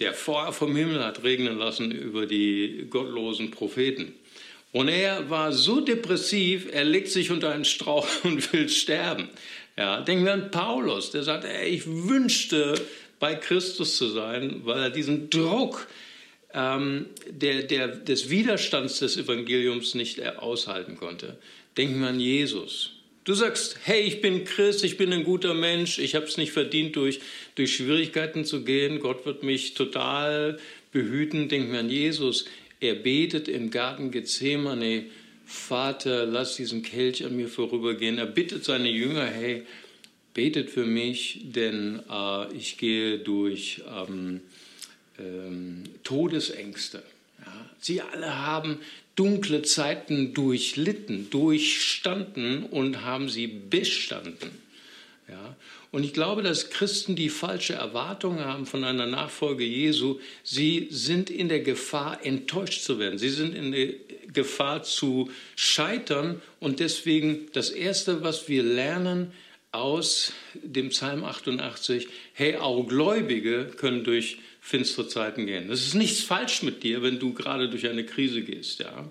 der 0.00 0.14
vorher 0.14 0.52
vom 0.52 0.74
Himmel 0.74 1.04
hat 1.04 1.22
regnen 1.22 1.58
lassen 1.58 1.92
über 1.92 2.26
die 2.26 2.86
gottlosen 2.88 3.50
Propheten. 3.50 4.14
Und 4.72 4.88
er 4.88 5.28
war 5.28 5.52
so 5.52 5.80
depressiv, 5.80 6.66
er 6.72 6.84
legt 6.84 7.08
sich 7.08 7.30
unter 7.30 7.50
einen 7.50 7.66
Strauch 7.66 8.08
und 8.24 8.52
will 8.52 8.68
sterben. 8.68 9.28
Ja, 9.76 10.00
denken 10.00 10.24
wir 10.24 10.32
an 10.32 10.50
Paulus, 10.50 11.10
der 11.10 11.22
sagt, 11.22 11.44
ey, 11.44 11.68
ich 11.68 11.86
wünschte, 11.86 12.74
bei 13.22 13.36
Christus 13.36 13.96
zu 13.98 14.08
sein, 14.08 14.62
weil 14.64 14.82
er 14.82 14.90
diesen 14.90 15.30
Druck 15.30 15.86
ähm, 16.54 17.06
der, 17.28 17.62
der, 17.62 17.88
des 17.88 18.30
Widerstands 18.30 18.98
des 18.98 19.16
Evangeliums 19.16 19.94
nicht 19.94 20.24
aushalten 20.38 20.96
konnte. 20.96 21.38
Denken 21.76 22.00
wir 22.00 22.08
an 22.08 22.20
Jesus. 22.20 22.90
Du 23.24 23.34
sagst, 23.34 23.78
hey, 23.84 24.00
ich 24.00 24.20
bin 24.20 24.44
Christ, 24.44 24.82
ich 24.82 24.96
bin 24.96 25.12
ein 25.12 25.22
guter 25.22 25.54
Mensch, 25.54 25.98
ich 25.98 26.16
habe 26.16 26.26
es 26.26 26.36
nicht 26.36 26.50
verdient, 26.52 26.96
durch, 26.96 27.20
durch 27.54 27.76
Schwierigkeiten 27.76 28.44
zu 28.44 28.64
gehen, 28.64 28.98
Gott 28.98 29.24
wird 29.26 29.44
mich 29.44 29.74
total 29.74 30.58
behüten. 30.90 31.48
Denken 31.48 31.72
wir 31.72 31.80
an 31.80 31.90
Jesus. 31.90 32.46
Er 32.80 32.94
betet 32.94 33.48
im 33.48 33.70
Garten 33.70 34.10
Gethsemane, 34.10 35.04
Vater, 35.46 36.26
lass 36.26 36.56
diesen 36.56 36.82
Kelch 36.82 37.24
an 37.24 37.36
mir 37.36 37.48
vorübergehen. 37.48 38.18
Er 38.18 38.26
bittet 38.26 38.64
seine 38.64 38.88
Jünger, 38.88 39.26
hey, 39.26 39.64
betet 40.34 40.70
für 40.70 40.84
mich, 40.84 41.40
denn 41.44 42.00
äh, 42.10 42.52
ich 42.54 42.78
gehe 42.78 43.18
durch 43.18 43.82
ähm, 43.88 44.40
ähm, 45.18 45.84
Todesängste. 46.04 47.02
Ja. 47.44 47.70
Sie 47.80 48.00
alle 48.00 48.38
haben 48.46 48.78
dunkle 49.16 49.62
Zeiten 49.62 50.32
durchlitten, 50.34 51.28
durchstanden 51.30 52.64
und 52.64 53.02
haben 53.04 53.28
sie 53.28 53.46
bestanden. 53.46 54.50
Ja. 55.28 55.56
Und 55.90 56.04
ich 56.04 56.14
glaube, 56.14 56.42
dass 56.42 56.70
Christen, 56.70 57.16
die 57.16 57.28
falsche 57.28 57.74
Erwartungen 57.74 58.44
haben 58.44 58.64
von 58.64 58.82
einer 58.82 59.06
Nachfolge 59.06 59.64
Jesu, 59.64 60.20
sie 60.42 60.88
sind 60.90 61.28
in 61.28 61.50
der 61.50 61.60
Gefahr, 61.60 62.24
enttäuscht 62.24 62.82
zu 62.82 62.98
werden. 62.98 63.18
Sie 63.18 63.28
sind 63.28 63.54
in 63.54 63.72
der 63.72 63.88
Gefahr 64.32 64.82
zu 64.82 65.30
scheitern. 65.54 66.40
Und 66.60 66.80
deswegen 66.80 67.48
das 67.52 67.70
Erste, 67.70 68.22
was 68.22 68.48
wir 68.48 68.62
lernen 68.62 69.32
aus 69.70 70.32
dem 70.54 70.88
Psalm 70.88 71.24
88, 71.24 72.08
hey, 72.32 72.56
auch 72.56 72.84
Gläubige 72.84 73.66
können 73.76 74.04
durch 74.04 74.38
finstere 74.64 75.08
Zeiten 75.08 75.44
gehen. 75.44 75.70
Es 75.70 75.84
ist 75.84 75.94
nichts 75.94 76.20
falsch 76.20 76.62
mit 76.62 76.84
dir, 76.84 77.02
wenn 77.02 77.18
du 77.18 77.34
gerade 77.34 77.68
durch 77.68 77.88
eine 77.88 78.06
Krise 78.06 78.42
gehst. 78.42 78.78
Ja? 78.78 79.10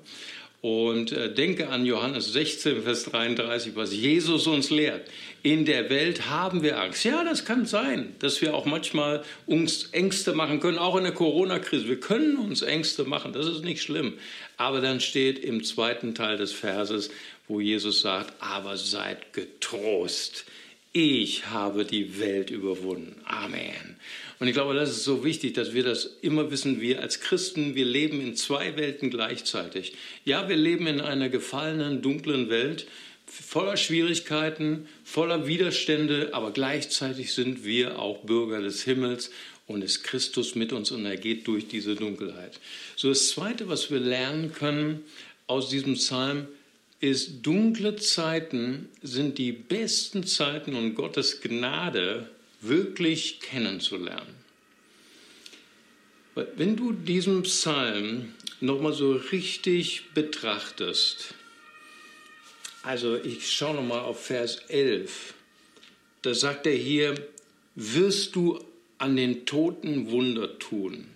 Und 0.62 1.12
äh, 1.12 1.34
denke 1.34 1.70
an 1.70 1.86
Johannes 1.86 2.32
16, 2.32 2.84
Vers 2.84 3.04
33, 3.06 3.76
was 3.76 3.94
Jesus 3.94 4.48
uns 4.48 4.70
lehrt. 4.70 5.08
In 5.44 5.66
der 5.66 5.90
Welt 5.90 6.30
haben 6.30 6.64
wir 6.64 6.80
Angst. 6.80 7.04
Ja, 7.04 7.24
das 7.26 7.44
kann 7.44 7.66
sein, 7.66 8.16
dass 8.20 8.42
wir 8.42 8.56
auch 8.56 8.66
manchmal 8.66 9.24
uns 9.46 9.90
Ängste 9.92 10.34
machen 10.34 10.62
können, 10.62 10.78
auch 10.78 10.96
in 10.96 11.04
der 11.04 11.14
Corona-Krise. 11.14 11.90
Wir 11.90 12.00
können 12.00 12.38
uns 12.38 12.62
Ängste 12.62 13.04
machen, 13.04 13.34
das 13.34 13.48
ist 13.48 13.66
nicht 13.66 13.82
schlimm. 13.82 14.14
Aber 14.56 14.80
dann 14.80 15.02
steht 15.02 15.40
im 15.40 15.64
zweiten 15.64 16.16
Teil 16.16 16.38
des 16.38 16.54
Verses, 16.54 17.10
wo 17.48 17.60
Jesus 17.60 18.02
sagt, 18.02 18.34
aber 18.40 18.78
seid 18.78 19.34
getrost. 19.34 20.46
Ich 20.94 21.48
habe 21.48 21.86
die 21.86 22.20
Welt 22.20 22.52
überwunden. 22.52 23.20
Amen. 23.26 23.98
Und 24.42 24.48
ich 24.48 24.56
glaube, 24.56 24.74
das 24.74 24.90
ist 24.90 25.04
so 25.04 25.24
wichtig, 25.24 25.54
dass 25.54 25.76
wir 25.76 25.84
das 25.84 26.18
immer 26.24 26.50
wissen. 26.50 26.82
Wir 26.82 27.00
als 27.00 27.20
Christen, 27.20 27.76
wir 27.76 27.86
leben 27.86 28.20
in 28.22 28.36
zwei 28.36 28.76
Welten 28.76 29.12
gleichzeitig. 29.12 29.94
Ja, 30.26 30.50
wir 30.50 30.56
leben 30.56 30.88
in 30.88 31.00
einer 31.00 31.30
gefallenen, 31.30 32.02
dunklen 32.02 32.50
Welt, 32.50 32.88
voller 33.28 33.78
Schwierigkeiten, 33.78 34.88
voller 35.04 35.46
Widerstände, 35.46 36.32
aber 36.34 36.50
gleichzeitig 36.50 37.34
sind 37.34 37.66
wir 37.66 38.00
auch 38.00 38.24
Bürger 38.24 38.62
des 38.62 38.82
Himmels 38.82 39.30
und 39.68 39.84
ist 39.84 40.04
Christus 40.04 40.56
mit 40.56 40.74
uns 40.74 40.90
und 40.90 41.06
er 41.06 41.18
geht 41.18 41.46
durch 41.46 41.68
diese 41.68 41.94
Dunkelheit. 41.94 42.60
So 42.96 43.10
das 43.10 43.30
Zweite, 43.30 43.70
was 43.70 43.92
wir 43.92 44.00
lernen 44.00 44.54
können 44.54 45.02
aus 45.46 45.70
diesem 45.70 45.94
Psalm, 45.94 46.48
ist, 47.00 47.44
dunkle 47.44 47.96
Zeiten 47.96 48.90
sind 49.04 49.38
die 49.38 49.52
besten 49.52 50.26
Zeiten 50.26 50.74
und 50.74 50.96
Gottes 50.96 51.42
Gnade 51.42 52.28
wirklich 52.62 53.40
kennenzulernen. 53.40 54.36
Wenn 56.56 56.78
du 56.78 56.94
diesen 56.94 57.44
Psalm 57.44 58.34
nochmal 58.62 58.94
so 58.94 59.14
richtig 59.14 60.14
betrachtest, 60.14 61.34
also 62.84 63.18
ich 63.18 63.52
schaue 63.52 63.76
nochmal 63.76 64.00
auf 64.00 64.26
Vers 64.26 64.58
11, 64.70 65.34
da 66.22 66.34
sagt 66.34 66.68
er 66.68 66.76
hier, 66.76 67.16
wirst 67.76 68.36
du 68.36 68.64
an 68.98 69.18
den 69.18 69.46
Toten 69.46 70.10
Wunder 70.10 70.58
tun? 70.58 71.08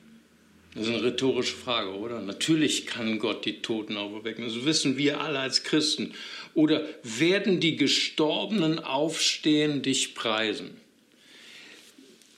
Das 0.73 0.87
ist 0.87 0.93
eine 0.93 1.03
rhetorische 1.03 1.55
Frage, 1.55 1.91
oder? 1.91 2.19
Natürlich 2.19 2.85
kann 2.85 3.17
Gott 3.17 3.45
die 3.45 3.61
Toten 3.61 3.95
auferwecken. 3.95 4.43
Das 4.43 4.65
wissen 4.65 4.97
wir 4.97 5.21
alle 5.21 5.39
als 5.39 5.63
Christen. 5.63 6.13
Oder 6.53 6.85
werden 7.03 7.61
die 7.61 7.77
Gestorbenen 7.77 8.79
aufstehen, 8.79 9.83
dich 9.83 10.15
preisen? 10.15 10.75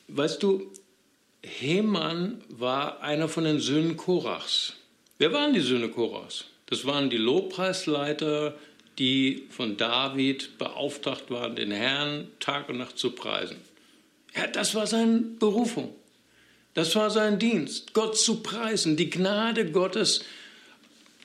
Weißt 0.07 0.41
du, 0.41 0.71
Heman 1.43 2.41
war 2.49 3.01
einer 3.01 3.29
von 3.29 3.43
den 3.43 3.59
Söhnen 3.59 3.97
Korachs. 3.97 4.73
Wer 5.17 5.33
waren 5.33 5.53
die 5.53 5.61
Söhne 5.61 5.89
Korachs? 5.89 6.45
Das 6.67 6.85
waren 6.85 7.09
die 7.09 7.17
Lobpreisleiter, 7.17 8.57
die 8.99 9.47
von 9.49 9.77
David 9.77 10.57
beauftragt 10.57 11.29
waren, 11.29 11.55
den 11.55 11.71
Herrn 11.71 12.27
Tag 12.39 12.69
und 12.69 12.77
Nacht 12.77 12.97
zu 12.97 13.11
preisen. 13.11 13.57
Ja, 14.35 14.47
das 14.47 14.75
war 14.75 14.87
seine 14.87 15.19
Berufung. 15.19 15.93
Das 16.73 16.95
war 16.95 17.09
sein 17.09 17.39
Dienst, 17.39 17.93
Gott 17.93 18.17
zu 18.17 18.41
preisen, 18.43 18.97
die 18.97 19.09
Gnade 19.09 19.71
Gottes 19.71 20.23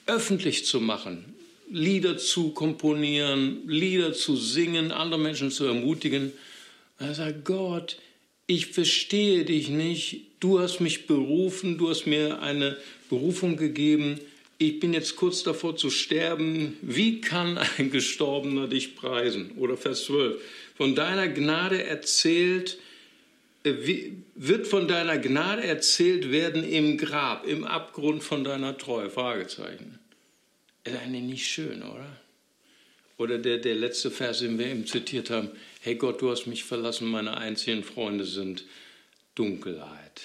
öffentlich 0.07 0.65
zu 0.65 0.81
machen, 0.81 1.35
Lieder 1.71 2.17
zu 2.17 2.51
komponieren, 2.51 3.69
Lieder 3.69 4.13
zu 4.13 4.37
singen, 4.37 4.93
andere 4.93 5.21
Menschen 5.21 5.51
zu 5.51 5.67
ermutigen. 5.67 6.33
Er 6.99 7.15
sagt, 7.15 7.45
Gott, 7.45 7.99
ich 8.47 8.67
verstehe 8.69 9.45
dich 9.45 9.69
nicht, 9.69 10.27
du 10.41 10.59
hast 10.59 10.81
mich 10.81 11.07
berufen, 11.07 11.79
du 11.79 11.91
hast 11.91 12.07
mir 12.07 12.43
eine 12.43 12.77
Berufung 13.09 13.57
gegeben, 13.57 14.21
ich 14.59 14.79
bin 14.79 14.95
jetzt 14.95 15.17
kurz 15.17 15.43
davor 15.43 15.77
zu 15.77 15.91
sterben, 15.91 16.77
wie 16.83 17.21
kann 17.21 17.59
ein 17.79 17.91
Gestorbener 17.91 18.69
dich 18.69 18.95
preisen? 18.95 19.53
Oder 19.57 19.77
Vers 19.77 20.05
12, 20.05 20.41
von 20.77 20.95
deiner 20.95 21.29
Gnade 21.29 21.83
erzählt, 21.83 22.79
äh, 23.65 23.75
wird 24.35 24.67
von 24.67 24.87
deiner 24.87 25.19
Gnade 25.19 25.65
erzählt 25.65 26.31
werden 26.31 26.63
im 26.63 26.97
Grab, 26.97 27.47
im 27.47 27.65
Abgrund 27.65 28.23
von 28.23 28.45
deiner 28.45 28.79
Treue? 28.79 29.11
Fragezeichen. 29.11 29.99
Ist 30.85 30.97
eigentlich 30.97 31.23
nicht 31.23 31.47
schön, 31.47 31.83
oder? 31.83 32.22
Oder 33.23 33.39
der, 33.39 33.59
der 33.59 33.77
letzte 33.77 34.11
Vers, 34.11 34.41
den 34.41 34.59
wir 34.59 34.67
eben 34.67 34.85
zitiert 34.85 35.31
haben, 35.31 35.51
hey 35.81 35.95
Gott, 35.95 36.21
du 36.21 36.33
hast 36.33 36.47
mich 36.47 36.65
verlassen, 36.65 37.07
meine 37.07 37.37
einzigen 37.37 37.85
Freunde 37.85 38.25
sind 38.25 38.65
Dunkelheit. 39.37 40.23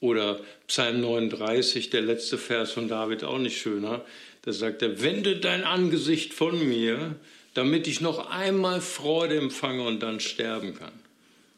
Oder 0.00 0.38
Psalm 0.66 1.00
39, 1.00 1.88
der 1.88 2.02
letzte 2.02 2.36
Vers 2.36 2.72
von 2.72 2.88
David, 2.88 3.24
auch 3.24 3.38
nicht 3.38 3.58
schöner. 3.58 4.04
Da 4.42 4.52
sagt 4.52 4.82
er, 4.82 5.00
wende 5.00 5.36
dein 5.36 5.64
Angesicht 5.64 6.34
von 6.34 6.68
mir, 6.68 7.16
damit 7.54 7.86
ich 7.86 8.02
noch 8.02 8.28
einmal 8.28 8.82
Freude 8.82 9.38
empfange 9.38 9.82
und 9.84 10.00
dann 10.00 10.20
sterben 10.20 10.74
kann. 10.74 10.92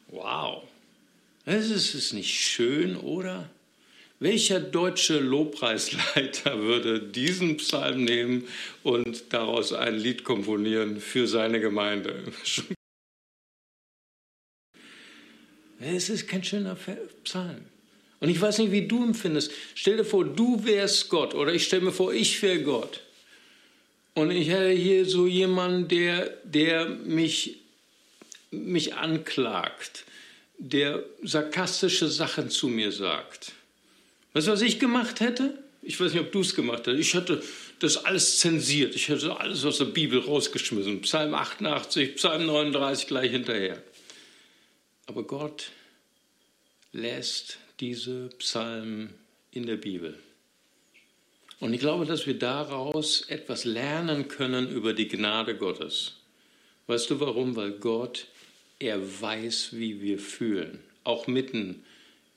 Wow. 0.07 0.63
Das 1.43 1.69
ist 1.69 1.93
es 1.93 2.13
nicht 2.13 2.33
schön, 2.33 2.95
oder? 2.95 3.49
Welcher 4.19 4.59
deutsche 4.59 5.19
Lobpreisleiter 5.19 6.59
würde 6.61 6.99
diesen 6.99 7.57
Psalm 7.57 8.03
nehmen 8.03 8.47
und 8.83 9.31
daraus 9.31 9.73
ein 9.73 9.95
Lied 9.95 10.23
komponieren 10.23 10.99
für 10.99 11.27
seine 11.27 11.59
Gemeinde? 11.59 12.23
Es 15.79 16.09
ist 16.09 16.27
kein 16.27 16.43
schöner 16.43 16.75
Psalm. 17.23 17.61
Und 18.19 18.29
ich 18.29 18.41
weiß 18.41 18.57
nicht, 18.57 18.71
wie 18.71 18.87
du 18.87 19.03
empfindest. 19.03 19.51
Stell 19.75 19.97
dir 19.97 20.05
vor, 20.05 20.25
du 20.25 20.65
wärst 20.65 21.07
Gott 21.07 21.35
oder 21.35 21.53
ich 21.53 21.65
stelle 21.65 21.83
mir 21.83 21.91
vor, 21.91 22.11
ich 22.11 22.41
wäre 22.41 22.63
Gott. 22.63 23.01
Und 24.15 24.31
ich 24.31 24.49
hätte 24.49 24.71
hier 24.71 25.05
so 25.05 25.27
jemanden, 25.27 25.87
der, 25.87 26.35
der 26.43 26.89
mich, 26.89 27.59
mich 28.49 28.95
anklagt, 28.95 30.05
der 30.57 31.03
sarkastische 31.21 32.07
Sachen 32.07 32.49
zu 32.49 32.69
mir 32.69 32.91
sagt. 32.91 33.51
Weißt 34.37 34.45
du, 34.45 34.51
was 34.51 34.61
ich 34.61 34.79
gemacht 34.79 35.19
hätte? 35.19 35.57
Ich 35.81 35.99
weiß 35.99 36.13
nicht, 36.13 36.21
ob 36.21 36.31
du 36.31 36.41
es 36.41 36.53
gemacht 36.53 36.85
hättest. 36.85 36.99
Ich 36.99 37.15
hätte 37.15 37.41
das 37.79 38.05
alles 38.05 38.37
zensiert. 38.37 38.93
Ich 38.93 39.07
hätte 39.07 39.39
alles 39.39 39.65
aus 39.65 39.79
der 39.79 39.85
Bibel 39.85 40.19
rausgeschmissen. 40.19 41.01
Psalm 41.01 41.33
88, 41.33 42.17
Psalm 42.17 42.45
39 42.45 43.07
gleich 43.07 43.31
hinterher. 43.31 43.81
Aber 45.07 45.23
Gott 45.23 45.71
lässt 46.91 47.57
diese 47.79 48.29
Psalmen 48.37 49.15
in 49.49 49.65
der 49.65 49.77
Bibel. 49.77 50.19
Und 51.59 51.73
ich 51.73 51.79
glaube, 51.79 52.05
dass 52.05 52.27
wir 52.27 52.37
daraus 52.37 53.21
etwas 53.21 53.65
lernen 53.65 54.27
können 54.27 54.69
über 54.69 54.93
die 54.93 55.07
Gnade 55.07 55.57
Gottes. 55.57 56.13
Weißt 56.85 57.09
du 57.09 57.19
warum? 57.19 57.55
Weil 57.55 57.71
Gott, 57.71 58.27
er 58.77 58.99
weiß, 59.19 59.69
wie 59.71 59.99
wir 59.99 60.19
fühlen, 60.19 60.83
auch 61.03 61.25
mitten 61.25 61.83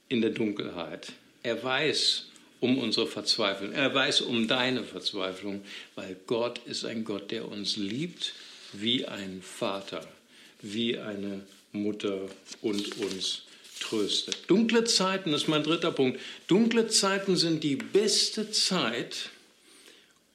in 0.08 0.22
der 0.22 0.30
Dunkelheit. 0.30 1.12
Er 1.42 1.62
weiß 1.62 2.26
um 2.60 2.78
unsere 2.78 3.06
Verzweiflung, 3.06 3.72
er 3.72 3.94
weiß 3.94 4.20
um 4.22 4.46
deine 4.46 4.84
Verzweiflung, 4.84 5.62
weil 5.94 6.16
Gott 6.26 6.60
ist 6.66 6.84
ein 6.84 7.04
Gott, 7.04 7.30
der 7.30 7.48
uns 7.48 7.76
liebt 7.76 8.34
wie 8.72 9.06
ein 9.06 9.42
Vater, 9.42 10.06
wie 10.60 10.98
eine 10.98 11.46
Mutter 11.72 12.28
und 12.60 12.98
uns 12.98 13.42
tröstet. 13.80 14.36
Dunkle 14.48 14.84
Zeiten 14.84 15.32
ist 15.32 15.48
mein 15.48 15.62
dritter 15.62 15.90
Punkt. 15.90 16.20
Dunkle 16.46 16.88
Zeiten 16.88 17.36
sind 17.36 17.64
die 17.64 17.76
beste 17.76 18.50
Zeit, 18.50 19.30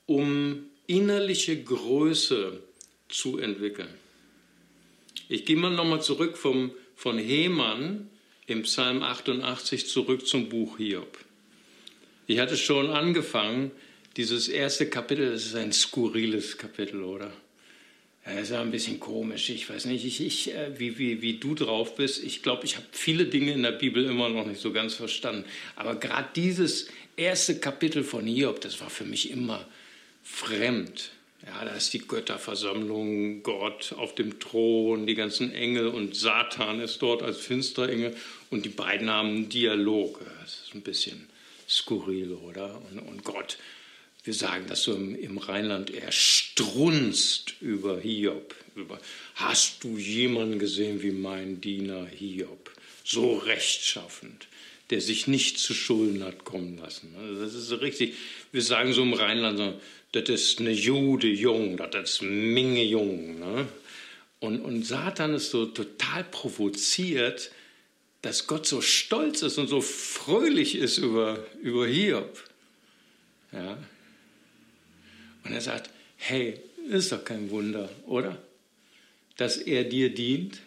um 0.08 0.66
innerliche 0.88 1.62
Größe 1.62 2.60
zu 3.08 3.38
entwickeln. 3.38 3.94
Ich 5.30 5.46
gehe 5.46 5.56
mal 5.56 5.72
nochmal 5.72 6.02
zurück 6.02 6.38
vom, 6.38 6.72
von 6.96 7.18
Hemann 7.18 8.10
im 8.48 8.64
Psalm 8.64 9.02
88 9.04 9.88
zurück 9.88 10.28
zum 10.28 10.50
Buch 10.50 10.78
Hiob. 10.78 11.18
Ich 12.28 12.40
hatte 12.40 12.58
schon 12.58 12.90
angefangen, 12.90 13.72
dieses 14.18 14.48
erste 14.48 14.90
Kapitel, 14.90 15.32
das 15.32 15.46
ist 15.46 15.56
ein 15.56 15.74
skurriles 15.74 16.58
Kapitel, 16.58 17.04
oder? 17.04 17.32
Das 18.24 18.50
ist 18.50 18.52
ein 18.54 18.72
bisschen 18.72 19.00
komisch. 19.00 19.50
Ich 19.50 19.70
weiß 19.70 19.86
nicht, 19.86 20.04
ich, 20.04 20.20
ich, 20.20 20.54
äh, 20.54 20.80
wie, 20.80 20.98
wie, 20.98 21.22
wie 21.22 21.38
du 21.38 21.54
drauf 21.54 21.96
bist. 21.96 22.24
Ich 22.24 22.42
glaube, 22.42 22.66
ich 22.66 22.76
habe 22.76 22.88
viele 22.92 23.26
Dinge 23.26 23.52
in 23.52 23.62
der 23.62 23.72
Bibel 23.72 24.04
immer 24.06 24.30
noch 24.30 24.48
nicht 24.48 24.60
so 24.60 24.72
ganz 24.72 24.96
verstanden. 24.96 25.46
Aber 25.76 25.96
gerade 25.96 26.30
dieses 26.36 26.88
erste 27.18 27.60
Kapitel 27.60 28.04
von 28.04 28.26
Hiob, 28.26 28.62
das 28.62 28.82
war 28.82 28.90
für 28.90 29.06
mich 29.06 29.30
immer 29.30 29.68
fremd. 30.24 31.12
Ja, 31.44 31.66
da 31.66 31.72
ist 31.72 31.94
die 31.94 32.00
Götterversammlung, 32.00 33.44
Gott 33.44 33.94
auf 33.98 34.16
dem 34.16 34.40
Thron, 34.40 35.06
die 35.06 35.16
ganzen 35.16 35.54
Engel 35.54 35.88
und 35.88 36.16
Satan 36.16 36.80
ist 36.80 37.02
dort 37.02 37.22
als 37.22 37.38
finsterer 37.38 37.90
Engel 37.90 38.16
und 38.50 38.66
die 38.66 38.70
beiden 38.70 39.10
haben 39.10 39.30
einen 39.30 39.50
Dialog. 39.50 40.22
Das 40.42 40.62
ist 40.66 40.76
ein 40.76 40.82
bisschen 40.82 41.28
skurril, 41.68 42.34
oder? 42.34 42.82
Und, 42.90 43.00
und 43.00 43.24
Gott 43.24 43.58
wir 44.26 44.34
sagen 44.34 44.66
das 44.68 44.84
so 44.84 44.96
im, 44.96 45.16
im 45.16 45.38
Rheinland, 45.38 45.92
er 45.92 46.12
strunzt 46.12 47.54
über 47.62 48.00
Hiob. 48.00 48.56
Über, 48.76 49.00
Hast 49.36 49.84
du 49.84 49.98
jemanden 49.98 50.58
gesehen 50.58 51.02
wie 51.04 51.12
mein 51.12 51.62
Diener 51.62 52.08
Hiob? 52.08 52.72
So 53.04 53.38
rechtschaffend, 53.38 54.48
der 54.90 55.02
sich 55.02 55.28
nicht 55.28 55.58
zu 55.58 55.74
Schulden 55.74 56.24
hat 56.24 56.46
kommen 56.46 56.78
lassen. 56.78 57.16
Also 57.20 57.42
das 57.42 57.54
ist 57.54 57.68
so 57.68 57.76
richtig. 57.78 58.16
Wir 58.52 58.62
sagen 58.62 58.94
so 58.94 59.04
im 59.04 59.14
Rheinland, 59.14 59.58
so, 59.58 59.82
das 60.12 60.30
ist 60.30 60.60
eine 60.60 60.72
Jude 60.72 61.28
Jung, 61.28 61.78
das 61.78 62.12
ist 62.12 62.22
Menge 62.22 62.84
Jung. 62.84 63.40
Ne? 63.40 63.68
Und, 64.40 64.62
und 64.62 64.86
Satan 64.86 65.34
ist 65.34 65.52
so 65.52 65.66
total 65.66 66.24
provoziert, 66.24 67.52
dass 68.22 68.48
Gott 68.48 68.66
so 68.66 68.82
stolz 68.82 69.42
ist 69.42 69.58
und 69.58 69.68
so 69.68 69.82
fröhlich 69.82 70.76
ist 70.76 70.98
über, 70.98 71.46
über 71.62 71.88
Hiob. 71.88 72.44
Ja, 73.52 73.78
und 75.46 75.54
er 75.54 75.62
sagt, 75.62 75.92
hey, 76.18 76.60
ist 76.90 77.12
doch 77.12 77.24
kein 77.24 77.50
Wunder, 77.52 77.90
oder? 78.08 78.38
Dass 79.38 79.58
er 79.58 79.84
dir 79.84 80.14
dient, 80.14 80.60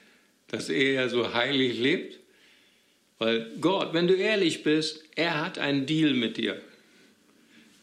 dass 0.48 0.68
er 0.68 0.92
ja 0.92 1.08
so 1.08 1.34
heilig 1.34 1.78
lebt. 1.78 2.18
Weil 3.18 3.50
Gott, 3.60 3.94
wenn 3.94 4.06
du 4.06 4.14
ehrlich 4.14 4.62
bist, 4.62 5.02
er 5.16 5.44
hat 5.44 5.58
einen 5.58 5.86
Deal 5.86 6.14
mit 6.14 6.36
dir. 6.36 6.60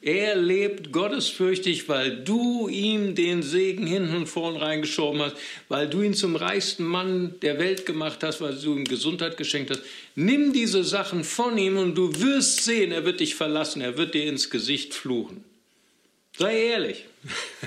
Er 0.02 0.36
lebt 0.36 0.92
gottesfürchtig, 0.92 1.90
weil 1.90 2.24
du 2.24 2.70
ihm 2.70 3.16
den 3.16 3.42
Segen 3.42 3.88
hinten 3.88 4.16
und 4.16 4.28
vorn 4.28 4.56
reingeschoben 4.56 5.20
hast, 5.20 5.36
weil 5.68 5.90
du 5.90 6.04
ihn 6.04 6.14
zum 6.14 6.36
reichsten 6.36 6.84
Mann 6.86 7.34
der 7.42 7.58
Welt 7.58 7.88
gemacht 7.88 8.20
hast, 8.22 8.40
weil 8.40 8.54
du 8.54 8.76
ihm 8.76 8.86
Gesundheit 8.86 9.36
geschenkt 9.36 9.72
hast. 9.72 9.82
Nimm 10.14 10.54
diese 10.54 10.84
Sachen 10.84 11.24
von 11.24 11.58
ihm 11.58 11.78
und 11.78 11.96
du 11.96 12.22
wirst 12.22 12.64
sehen, 12.64 12.92
er 12.92 13.04
wird 13.04 13.20
dich 13.20 13.34
verlassen, 13.34 13.82
er 13.82 13.98
wird 13.98 14.14
dir 14.14 14.26
ins 14.26 14.52
Gesicht 14.52 14.94
fluchen. 14.94 15.44
Sei 16.38 16.68
ehrlich. 16.68 17.06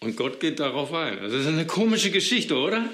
Und 0.00 0.16
Gott 0.16 0.40
geht 0.40 0.60
darauf 0.60 0.92
ein. 0.92 1.18
Das 1.22 1.32
ist 1.32 1.46
eine 1.46 1.66
komische 1.66 2.10
Geschichte, 2.10 2.54
oder? 2.54 2.88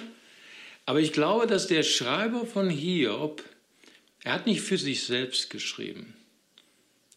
Aber 0.92 1.00
ich 1.00 1.14
glaube, 1.14 1.46
dass 1.46 1.68
der 1.68 1.84
Schreiber 1.84 2.44
von 2.44 2.68
Hiob, 2.68 3.42
er 4.24 4.34
hat 4.34 4.46
nicht 4.46 4.60
für 4.60 4.76
sich 4.76 5.04
selbst 5.04 5.48
geschrieben. 5.48 6.12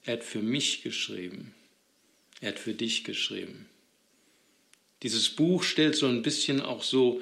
Er 0.05 0.13
hat 0.13 0.23
für 0.23 0.41
mich 0.41 0.81
geschrieben. 0.81 1.53
Er 2.39 2.53
hat 2.53 2.59
für 2.59 2.73
dich 2.73 3.03
geschrieben. 3.03 3.65
Dieses 5.03 5.27
Buch 5.27 5.61
stellt 5.63 5.97
so 5.97 6.07
ein 6.07 6.21
bisschen 6.21 6.61
auch 6.61 6.83
so 6.83 7.21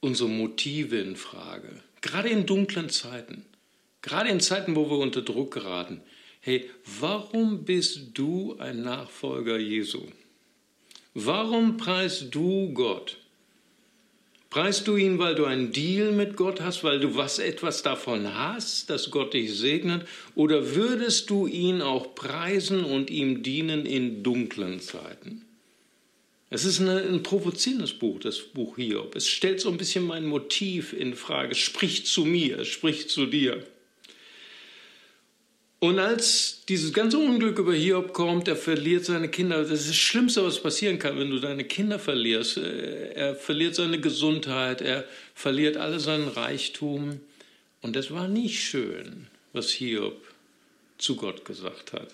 unsere 0.00 0.28
Motive 0.28 0.98
in 0.98 1.16
Frage. 1.16 1.70
Gerade 2.02 2.28
in 2.28 2.44
dunklen 2.44 2.90
Zeiten. 2.90 3.46
Gerade 4.02 4.28
in 4.28 4.40
Zeiten, 4.40 4.76
wo 4.76 4.90
wir 4.90 4.98
unter 4.98 5.22
Druck 5.22 5.54
geraten 5.54 6.02
hey, 6.42 6.68
warum 7.00 7.64
bist 7.64 8.08
du 8.12 8.58
ein 8.58 8.82
Nachfolger 8.82 9.56
Jesu? 9.56 10.02
Warum 11.14 11.78
preist 11.78 12.34
du 12.34 12.74
Gott? 12.74 13.23
Preist 14.54 14.86
du 14.86 14.96
ihn, 14.96 15.18
weil 15.18 15.34
du 15.34 15.46
einen 15.46 15.72
Deal 15.72 16.12
mit 16.12 16.36
Gott 16.36 16.60
hast, 16.60 16.84
weil 16.84 17.00
du 17.00 17.16
was 17.16 17.40
etwas 17.40 17.82
davon 17.82 18.36
hast, 18.36 18.88
dass 18.88 19.10
Gott 19.10 19.34
dich 19.34 19.52
segnet? 19.52 20.06
Oder 20.36 20.76
würdest 20.76 21.28
du 21.28 21.48
ihn 21.48 21.82
auch 21.82 22.14
preisen 22.14 22.84
und 22.84 23.10
ihm 23.10 23.42
dienen 23.42 23.84
in 23.84 24.22
dunklen 24.22 24.78
Zeiten? 24.78 25.42
Es 26.50 26.64
ist 26.64 26.78
ein 26.78 27.24
provozierendes 27.24 27.94
Buch, 27.94 28.20
das 28.20 28.38
Buch 28.38 28.76
Hiob. 28.76 29.16
Es 29.16 29.26
stellt 29.26 29.58
so 29.58 29.70
ein 29.70 29.76
bisschen 29.76 30.06
mein 30.06 30.24
Motiv 30.24 30.92
in 30.92 31.16
Frage. 31.16 31.50
Es 31.50 31.58
spricht 31.58 32.06
zu 32.06 32.24
mir, 32.24 32.60
es 32.60 32.68
spricht 32.68 33.10
zu 33.10 33.26
dir. 33.26 33.66
Und 35.84 35.98
als 35.98 36.62
dieses 36.66 36.94
ganze 36.94 37.18
Unglück 37.18 37.58
über 37.58 37.74
Hiob 37.74 38.14
kommt, 38.14 38.48
er 38.48 38.56
verliert 38.56 39.04
seine 39.04 39.28
Kinder. 39.28 39.60
Das 39.60 39.80
ist 39.80 39.90
das 39.90 39.96
Schlimmste, 39.96 40.42
was 40.42 40.58
passieren 40.58 40.98
kann, 40.98 41.18
wenn 41.18 41.28
du 41.28 41.38
deine 41.38 41.64
Kinder 41.64 41.98
verlierst. 41.98 42.56
Äh, 42.56 43.12
er 43.12 43.34
verliert 43.34 43.74
seine 43.74 44.00
Gesundheit, 44.00 44.80
er 44.80 45.04
verliert 45.34 45.76
alle 45.76 46.00
seinen 46.00 46.28
Reichtum. 46.28 47.20
Und 47.82 47.96
das 47.96 48.10
war 48.10 48.28
nicht 48.28 48.64
schön, 48.64 49.26
was 49.52 49.68
Hiob 49.72 50.16
zu 50.96 51.16
Gott 51.16 51.44
gesagt 51.44 51.92
hat. 51.92 52.08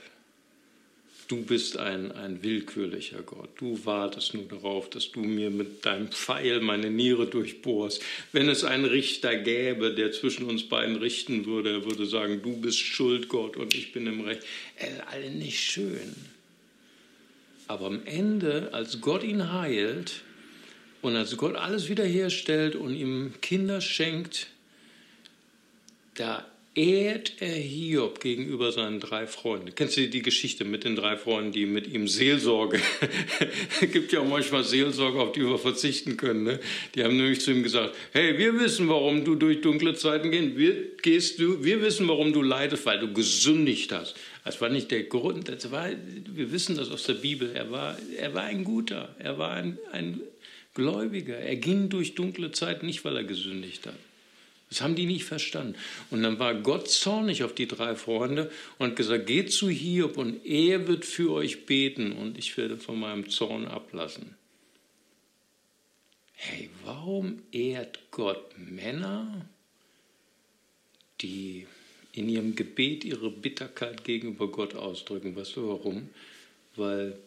Du 1.31 1.45
bist 1.45 1.77
ein, 1.77 2.11
ein 2.11 2.43
willkürlicher 2.43 3.23
Gott. 3.23 3.51
Du 3.61 3.85
wartest 3.85 4.35
nur 4.35 4.49
darauf, 4.49 4.91
dass 4.91 5.13
du 5.13 5.21
mir 5.21 5.49
mit 5.49 5.87
deinem 5.87 6.09
Pfeil 6.09 6.61
meine 6.61 6.91
Niere 6.91 7.29
durchbohrst. 7.29 8.03
Wenn 8.33 8.49
es 8.49 8.65
einen 8.65 8.85
Richter 8.85 9.37
gäbe, 9.37 9.95
der 9.95 10.11
zwischen 10.11 10.47
uns 10.47 10.69
beiden 10.69 10.97
richten 10.97 11.47
würde, 11.47 11.71
er 11.71 11.85
würde 11.85 12.07
sagen, 12.07 12.43
du 12.43 12.57
bist 12.57 12.81
schuld, 12.81 13.29
Gott, 13.29 13.57
und 13.57 13.77
ich 13.77 13.93
bin 13.93 14.09
im 14.09 14.23
Recht. 14.23 14.43
Ist 14.77 15.07
alle 15.07 15.31
nicht 15.31 15.61
schön. 15.61 16.17
Aber 17.69 17.87
am 17.87 18.05
Ende, 18.07 18.71
als 18.73 19.01
Gott 19.01 19.23
ihn 19.23 19.53
heilt 19.53 20.23
und 21.01 21.15
als 21.15 21.37
Gott 21.37 21.55
alles 21.55 21.89
wiederherstellt 21.89 22.75
und 22.75 22.97
ihm 22.97 23.35
Kinder 23.41 23.81
schenkt, 23.81 24.49
da 26.17 26.45
ehrt 26.81 27.35
er 27.41 27.53
Hiob 27.53 28.21
gegenüber 28.21 28.73
seinen 28.73 29.01
drei 29.01 29.27
Freunden. 29.27 29.75
Kennst 29.75 29.99
du 29.99 30.09
die 30.09 30.23
Geschichte 30.23 30.65
mit 30.65 30.85
den 30.85 30.97
drei 30.97 31.19
Freunden, 31.19 31.53
die 31.53 31.67
mit 31.67 31.87
ihm 31.87 32.09
Seelsorge? 32.09 32.81
es 33.83 33.93
gibt 33.93 34.13
ja 34.13 34.21
auch 34.21 34.27
manchmal 34.27 34.65
Seelsorge, 34.65 35.21
auf 35.21 35.33
die 35.33 35.43
wir 35.43 35.59
verzichten 35.59 36.17
können. 36.17 36.45
Ne? 36.45 36.61
Die 36.95 37.05
haben 37.05 37.19
nämlich 37.19 37.43
zu 37.43 37.51
ihm 37.51 37.63
gesagt: 37.63 37.95
Hey, 38.13 38.39
wir 38.39 38.59
wissen, 38.59 38.89
warum 38.89 39.27
du 39.27 39.35
durch 39.35 39.61
dunkle 39.61 39.95
Zeiten 39.95 40.31
gehst. 40.31 40.57
Wir, 40.57 40.97
gehst 41.03 41.39
du, 41.39 41.63
wir 41.63 41.83
wissen, 41.83 42.09
warum 42.09 42.33
du 42.33 42.41
leidest, 42.41 42.87
weil 42.87 42.99
du 42.99 43.13
gesündigt 43.13 43.93
hast. 43.93 44.17
Das 44.45 44.59
war 44.63 44.71
nicht 44.71 44.91
der 44.91 45.03
Grund. 45.03 45.51
Das 45.51 45.71
war, 45.71 45.91
wir 45.91 46.51
wissen 46.51 46.79
das 46.79 46.91
aus 46.91 47.03
der 47.03 47.15
Bibel. 47.15 47.51
Er 47.55 47.71
war, 47.71 47.99
er 48.17 48.33
war 48.33 48.45
ein 48.45 48.65
Guter. 48.65 49.15
Er 49.19 49.37
war 49.37 49.51
ein, 49.51 49.79
ein 49.93 50.23
Gläubiger. 50.73 51.37
Er 51.37 51.57
ging 51.57 51.91
durch 51.91 52.15
dunkle 52.15 52.53
Zeiten 52.53 52.87
nicht, 52.87 53.05
weil 53.05 53.17
er 53.19 53.25
gesündigt 53.25 53.87
hat. 53.87 53.97
Das 54.71 54.83
haben 54.83 54.95
die 54.95 55.07
nicht 55.07 55.25
verstanden. 55.25 55.75
Und 56.11 56.23
dann 56.23 56.39
war 56.39 56.55
Gott 56.55 56.89
zornig 56.89 57.43
auf 57.43 57.55
die 57.55 57.67
drei 57.67 57.97
Freunde 57.97 58.51
und 58.79 58.91
hat 58.91 58.97
gesagt, 58.97 59.27
geht 59.27 59.53
zu 59.53 59.69
Hiob 59.69 60.17
und 60.17 60.47
er 60.47 60.87
wird 60.87 61.05
für 61.05 61.33
euch 61.33 61.67
beten 61.67 62.13
und 62.13 62.39
ich 62.39 62.57
werde 62.57 62.77
von 62.77 62.99
meinem 62.99 63.29
Zorn 63.29 63.67
ablassen. 63.67 64.37
Hey, 66.35 66.71
warum 66.85 67.43
ehrt 67.51 67.99
Gott 68.13 68.57
Männer, 68.57 69.45
die 71.21 71.67
in 72.13 72.29
ihrem 72.29 72.55
Gebet 72.55 73.05
ihre 73.05 73.31
Bitterkeit 73.31 74.05
gegenüber 74.05 74.49
Gott 74.49 74.77
ausdrücken? 74.77 75.35
Weißt 75.35 75.57
du 75.57 75.69
warum? 75.69 76.09
Weil 76.77 77.19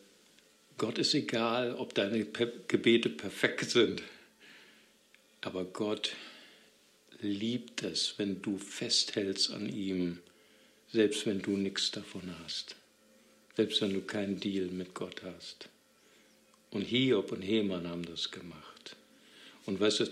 Gott 0.78 0.98
ist 0.98 1.14
egal, 1.14 1.76
ob 1.76 1.94
deine 1.94 2.26
Gebete 2.68 3.10
perfekt 3.10 3.70
sind, 3.70 4.02
aber 5.42 5.66
Gott 5.66 6.16
liebt 7.28 7.84
es, 7.84 8.16
wenn 8.18 8.42
du 8.42 8.58
festhältst 8.58 9.52
an 9.52 9.68
ihm, 9.68 10.20
selbst 10.92 11.26
wenn 11.26 11.42
du 11.42 11.52
nichts 11.52 11.92
davon 11.92 12.34
hast, 12.44 12.76
selbst 13.56 13.82
wenn 13.82 13.94
du 13.94 14.02
keinen 14.02 14.40
Deal 14.40 14.68
mit 14.68 14.94
Gott 14.94 15.22
hast. 15.24 15.70
Und 16.72 16.82
Hiob 16.82 17.32
und 17.32 17.42
Heman 17.42 17.88
haben 17.88 18.06
das 18.06 18.32
gemacht. 18.32 18.96
Und 19.66 19.80
weißt 19.80 20.02
du, 20.02 20.06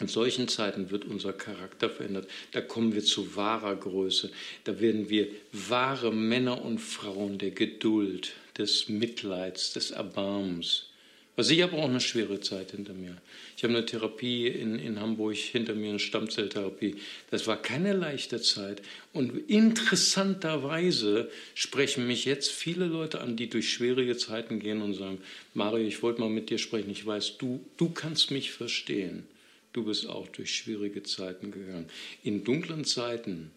in 0.00 0.08
solchen 0.08 0.48
Zeiten 0.48 0.90
wird 0.90 1.04
unser 1.04 1.32
Charakter 1.32 1.88
verändert. 1.88 2.28
Da 2.52 2.60
kommen 2.60 2.94
wir 2.94 3.04
zu 3.04 3.36
wahrer 3.36 3.76
Größe. 3.76 4.30
Da 4.64 4.80
werden 4.80 5.08
wir 5.08 5.28
wahre 5.52 6.12
Männer 6.12 6.64
und 6.64 6.78
Frauen 6.78 7.38
der 7.38 7.52
Geduld, 7.52 8.32
des 8.58 8.88
Mitleids, 8.88 9.72
des 9.72 9.92
Erbarmens. 9.92 10.86
Also 11.36 11.52
ich 11.52 11.62
habe 11.62 11.76
auch 11.76 11.88
eine 11.88 12.00
schwere 12.00 12.40
Zeit 12.40 12.70
hinter 12.70 12.92
mir. 12.92 13.16
Ich 13.56 13.64
habe 13.64 13.74
eine 13.74 13.84
Therapie 13.84 14.46
in, 14.46 14.78
in 14.78 15.00
Hamburg 15.00 15.34
hinter 15.34 15.74
mir, 15.74 15.90
eine 15.90 15.98
Stammzelltherapie. 15.98 16.96
Das 17.30 17.48
war 17.48 17.60
keine 17.60 17.92
leichte 17.92 18.40
Zeit. 18.40 18.82
Und 19.12 19.50
interessanterweise 19.50 21.28
sprechen 21.54 22.06
mich 22.06 22.24
jetzt 22.24 22.52
viele 22.52 22.86
Leute 22.86 23.20
an, 23.20 23.36
die 23.36 23.48
durch 23.48 23.72
schwierige 23.72 24.16
Zeiten 24.16 24.60
gehen 24.60 24.80
und 24.80 24.94
sagen, 24.94 25.18
Mario, 25.54 25.84
ich 25.84 26.02
wollte 26.02 26.20
mal 26.20 26.30
mit 26.30 26.50
dir 26.50 26.58
sprechen. 26.58 26.90
Ich 26.90 27.04
weiß, 27.04 27.38
du, 27.38 27.64
du 27.78 27.90
kannst 27.90 28.30
mich 28.30 28.52
verstehen. 28.52 29.26
Du 29.72 29.84
bist 29.84 30.06
auch 30.06 30.28
durch 30.28 30.54
schwierige 30.54 31.02
Zeiten 31.02 31.50
gegangen. 31.50 31.86
In 32.22 32.44
dunklen 32.44 32.84
Zeiten, 32.84 33.50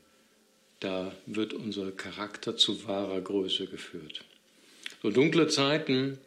da 0.79 1.15
wird 1.27 1.53
unser 1.53 1.91
Charakter 1.91 2.57
zu 2.57 2.87
wahrer 2.87 3.21
Größe 3.21 3.67
geführt. 3.67 4.23
So 5.03 5.11
dunkle 5.11 5.47
Zeiten 5.47 6.17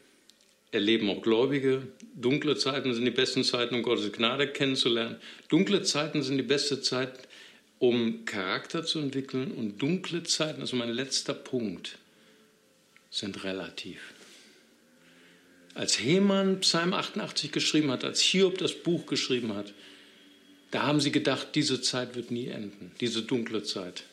erleben 0.72 1.10
auch 1.10 1.22
Gläubige. 1.22 1.88
Dunkle 2.14 2.56
Zeiten 2.56 2.94
sind 2.94 3.04
die 3.04 3.10
besten 3.10 3.44
Zeiten, 3.44 3.74
um 3.74 3.82
Gottes 3.82 4.12
Gnade 4.12 4.48
kennenzulernen. 4.48 5.16
Dunkle 5.48 5.82
Zeiten 5.82 6.22
sind 6.22 6.36
die 6.36 6.42
beste 6.42 6.80
Zeit, 6.80 7.28
um 7.78 8.24
Charakter 8.24 8.84
zu 8.84 8.98
entwickeln. 8.98 9.52
Und 9.52 9.78
dunkle 9.78 10.22
Zeiten, 10.22 10.62
ist 10.62 10.72
mein 10.72 10.90
letzter 10.90 11.34
Punkt, 11.34 11.98
sind 13.10 13.44
relativ. 13.44 14.00
Als 15.74 16.00
Heman 16.00 16.60
Psalm 16.60 16.92
88 16.92 17.52
geschrieben 17.52 17.90
hat, 17.90 18.04
als 18.04 18.20
Hiob 18.20 18.58
das 18.58 18.74
Buch 18.74 19.06
geschrieben 19.06 19.54
hat, 19.54 19.72
da 20.70 20.82
haben 20.82 21.00
sie 21.00 21.10
gedacht, 21.10 21.48
diese 21.54 21.80
Zeit 21.80 22.14
wird 22.14 22.30
nie 22.30 22.46
enden, 22.46 22.92
diese 23.00 23.22
dunkle 23.22 23.62
Zeit. 23.62 24.04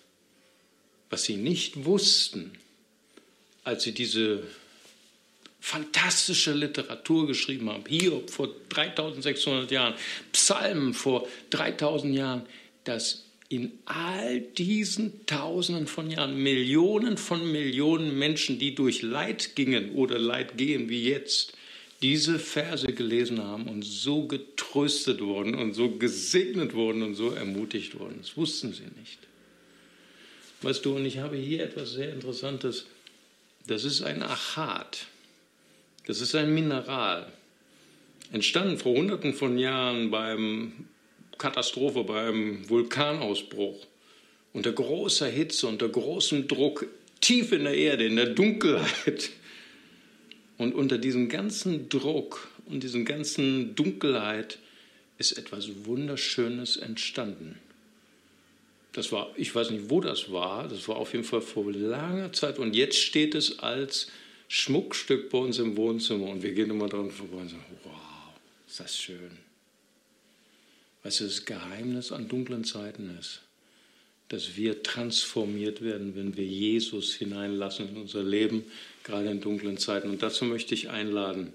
Was 1.09 1.23
sie 1.23 1.35
nicht 1.35 1.85
wussten, 1.85 2.51
als 3.63 3.83
sie 3.83 3.91
diese 3.91 4.43
fantastische 5.59 6.53
Literatur 6.53 7.27
geschrieben 7.27 7.69
haben, 7.69 7.83
Hiob 7.87 8.29
vor 8.29 8.49
3600 8.69 9.71
Jahren, 9.71 9.93
Psalmen 10.31 10.93
vor 10.93 11.27
3000 11.49 12.15
Jahren, 12.15 12.45
dass 12.83 13.25
in 13.49 13.71
all 13.85 14.41
diesen 14.41 15.25
Tausenden 15.25 15.87
von 15.87 16.11
Jahren 16.11 16.41
Millionen 16.41 17.17
von 17.17 17.49
Millionen 17.51 18.17
Menschen, 18.17 18.59
die 18.59 18.75
durch 18.75 19.01
Leid 19.01 19.55
gingen 19.55 19.95
oder 19.95 20.19
Leid 20.19 20.57
gehen 20.57 20.89
wie 20.89 21.07
jetzt, 21.07 21.53
diese 22.01 22.39
Verse 22.39 22.87
gelesen 22.87 23.41
haben 23.41 23.67
und 23.67 23.83
so 23.83 24.27
getröstet 24.27 25.21
wurden 25.21 25.55
und 25.55 25.73
so 25.73 25.89
gesegnet 25.89 26.73
wurden 26.73 27.01
und 27.01 27.15
so 27.15 27.31
ermutigt 27.31 27.97
wurden. 27.97 28.17
Das 28.19 28.37
wussten 28.37 28.73
sie 28.73 28.83
nicht. 28.99 29.19
Weißt 30.61 30.85
du, 30.85 30.95
und 30.95 31.05
ich 31.05 31.19
habe 31.19 31.37
hier 31.37 31.63
etwas 31.63 31.91
sehr 31.91 32.11
Interessantes. 32.13 32.85
Das 33.65 33.83
ist 33.83 34.01
ein 34.01 34.21
Achat. 34.21 35.07
Das 36.07 36.21
ist 36.21 36.35
ein 36.35 36.53
Mineral. 36.53 37.29
Entstanden 38.31 38.77
vor 38.77 38.95
hunderten 38.95 39.33
von 39.33 39.57
Jahren 39.57 40.09
beim 40.09 40.87
Katastrophe, 41.37 42.05
beim 42.05 42.67
Vulkanausbruch. 42.69 43.85
Unter 44.53 44.71
großer 44.71 45.27
Hitze, 45.27 45.67
unter 45.67 45.89
großem 45.89 46.47
Druck, 46.47 46.87
tief 47.19 47.51
in 47.51 47.65
der 47.65 47.75
Erde, 47.75 48.05
in 48.05 48.15
der 48.15 48.27
Dunkelheit. 48.27 49.31
Und 50.57 50.73
unter 50.73 50.97
diesem 50.97 51.27
ganzen 51.27 51.89
Druck 51.89 52.47
und 52.67 52.83
diesem 52.83 53.03
ganzen 53.03 53.75
Dunkelheit 53.75 54.59
ist 55.17 55.37
etwas 55.37 55.67
Wunderschönes 55.83 56.77
entstanden. 56.77 57.59
Das 58.93 59.11
war, 59.11 59.29
ich 59.35 59.53
weiß 59.53 59.71
nicht, 59.71 59.89
wo 59.89 59.99
das 59.99 60.31
war, 60.31 60.69
das 60.69 60.87
war 60.87 60.95
auf 60.95 61.11
jeden 61.11 61.25
Fall 61.25 61.41
vor 61.41 61.69
langer 61.71 62.31
Zeit 62.31 62.59
und 62.59 62.77
jetzt 62.77 62.97
steht 62.97 63.35
es 63.35 63.59
als 63.59 64.07
Schmuckstück 64.47 65.29
bei 65.29 65.37
uns 65.37 65.59
im 65.59 65.75
Wohnzimmer 65.75 66.27
und 66.27 66.43
wir 66.43 66.53
gehen 66.53 66.69
immer 66.69 66.87
dran 66.87 67.11
vorbei 67.11 67.37
und 67.37 67.49
sagen, 67.49 67.65
wow, 67.83 67.93
ist 68.67 68.79
das 68.79 68.97
schön. 68.97 69.31
Weißt 71.03 71.21
du, 71.21 71.25
das 71.25 71.45
Geheimnis 71.45 72.11
an 72.11 72.27
dunklen 72.27 72.63
Zeiten 72.63 73.17
ist, 73.19 73.41
dass 74.29 74.57
wir 74.57 74.83
transformiert 74.83 75.81
werden, 75.81 76.15
wenn 76.15 76.35
wir 76.35 76.45
Jesus 76.45 77.13
hineinlassen 77.15 77.89
in 77.89 77.97
unser 77.97 78.23
Leben, 78.23 78.65
gerade 79.03 79.29
in 79.29 79.41
dunklen 79.41 79.77
Zeiten. 79.77 80.09
Und 80.09 80.21
dazu 80.21 80.45
möchte 80.45 80.73
ich 80.73 80.89
einladen, 80.89 81.53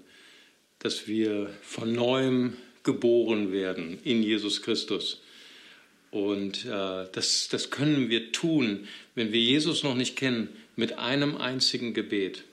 dass 0.79 1.07
wir 1.07 1.49
von 1.61 1.93
neuem 1.93 2.53
geboren 2.83 3.51
werden 3.51 3.99
in 4.03 4.23
Jesus 4.23 4.61
Christus. 4.61 5.21
Und 6.11 6.65
äh, 6.65 7.07
das, 7.11 7.47
das 7.49 7.71
können 7.71 8.09
wir 8.09 8.31
tun, 8.31 8.87
wenn 9.15 9.31
wir 9.31 9.39
Jesus 9.39 9.83
noch 9.83 9.95
nicht 9.95 10.15
kennen, 10.15 10.49
mit 10.75 10.97
einem 10.99 11.37
einzigen 11.37 11.93
Gebet. 11.93 12.43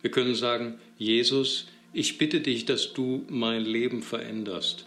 Wir 0.00 0.10
können 0.10 0.34
sagen, 0.34 0.74
Jesus, 0.96 1.66
ich 1.92 2.18
bitte 2.18 2.40
dich, 2.40 2.64
dass 2.64 2.92
du 2.92 3.24
mein 3.28 3.64
Leben 3.64 4.02
veränderst. 4.02 4.86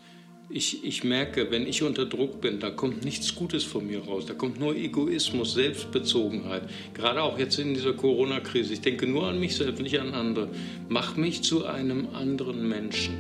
Ich, 0.50 0.84
ich 0.84 1.04
merke, 1.04 1.50
wenn 1.50 1.65
ich 1.65 1.82
unter 1.82 2.06
Druck 2.06 2.41
bin, 2.41 2.60
da 2.60 2.69
kommt 2.69 3.06
nichts 3.06 3.36
Gutes 3.36 3.63
von 3.63 3.88
mir 3.88 4.04
raus. 4.04 4.26
Da 4.26 4.34
kommt 4.34 4.60
nur 4.60 4.76
Egoismus, 4.76 5.54
Selbstbezogenheit. 5.54 6.63
Gerade 6.93 7.21
auch 7.21 7.39
jetzt 7.39 7.58
in 7.58 7.74
dieser 7.74 7.93
Corona-Krise. 7.93 8.74
Ich 8.74 8.82
denke 8.82 9.08
nur 9.08 9.28
an 9.28 9.39
mich 9.39 9.56
selbst, 9.56 9.82
nicht 9.82 10.00
an 10.00 10.13
andere. 10.13 10.50
Mach 10.89 11.15
mich 11.15 11.41
zu 11.41 11.65
einem 11.65 12.08
anderen 12.13 12.67
Menschen. 12.67 13.15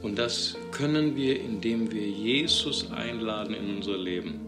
Und 0.00 0.18
das 0.18 0.56
können 0.70 1.16
wir, 1.16 1.40
indem 1.40 1.90
wir 1.90 2.08
Jesus 2.08 2.90
einladen 2.92 3.54
in 3.54 3.76
unser 3.76 3.98
Leben. 3.98 4.47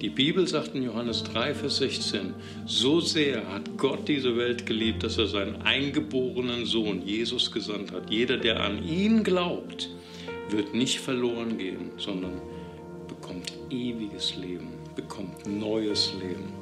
Die 0.00 0.08
Bibel 0.08 0.46
sagt 0.46 0.74
in 0.74 0.82
Johannes 0.82 1.24
3, 1.24 1.54
Vers 1.54 1.76
16, 1.76 2.34
so 2.66 3.00
sehr 3.00 3.52
hat 3.52 3.76
Gott 3.76 4.08
diese 4.08 4.36
Welt 4.36 4.64
geliebt, 4.64 5.02
dass 5.02 5.18
er 5.18 5.26
seinen 5.26 5.62
eingeborenen 5.62 6.64
Sohn 6.64 7.06
Jesus 7.06 7.52
gesandt 7.52 7.92
hat. 7.92 8.10
Jeder, 8.10 8.38
der 8.38 8.60
an 8.60 8.82
ihn 8.82 9.24
glaubt, 9.24 9.90
wird 10.48 10.74
nicht 10.74 11.00
verloren 11.00 11.58
gehen, 11.58 11.90
sondern 11.98 12.40
bekommt 13.08 13.52
ewiges 13.70 14.36
Leben, 14.36 14.68
bekommt 14.96 15.46
neues 15.46 16.12
Leben. 16.20 16.52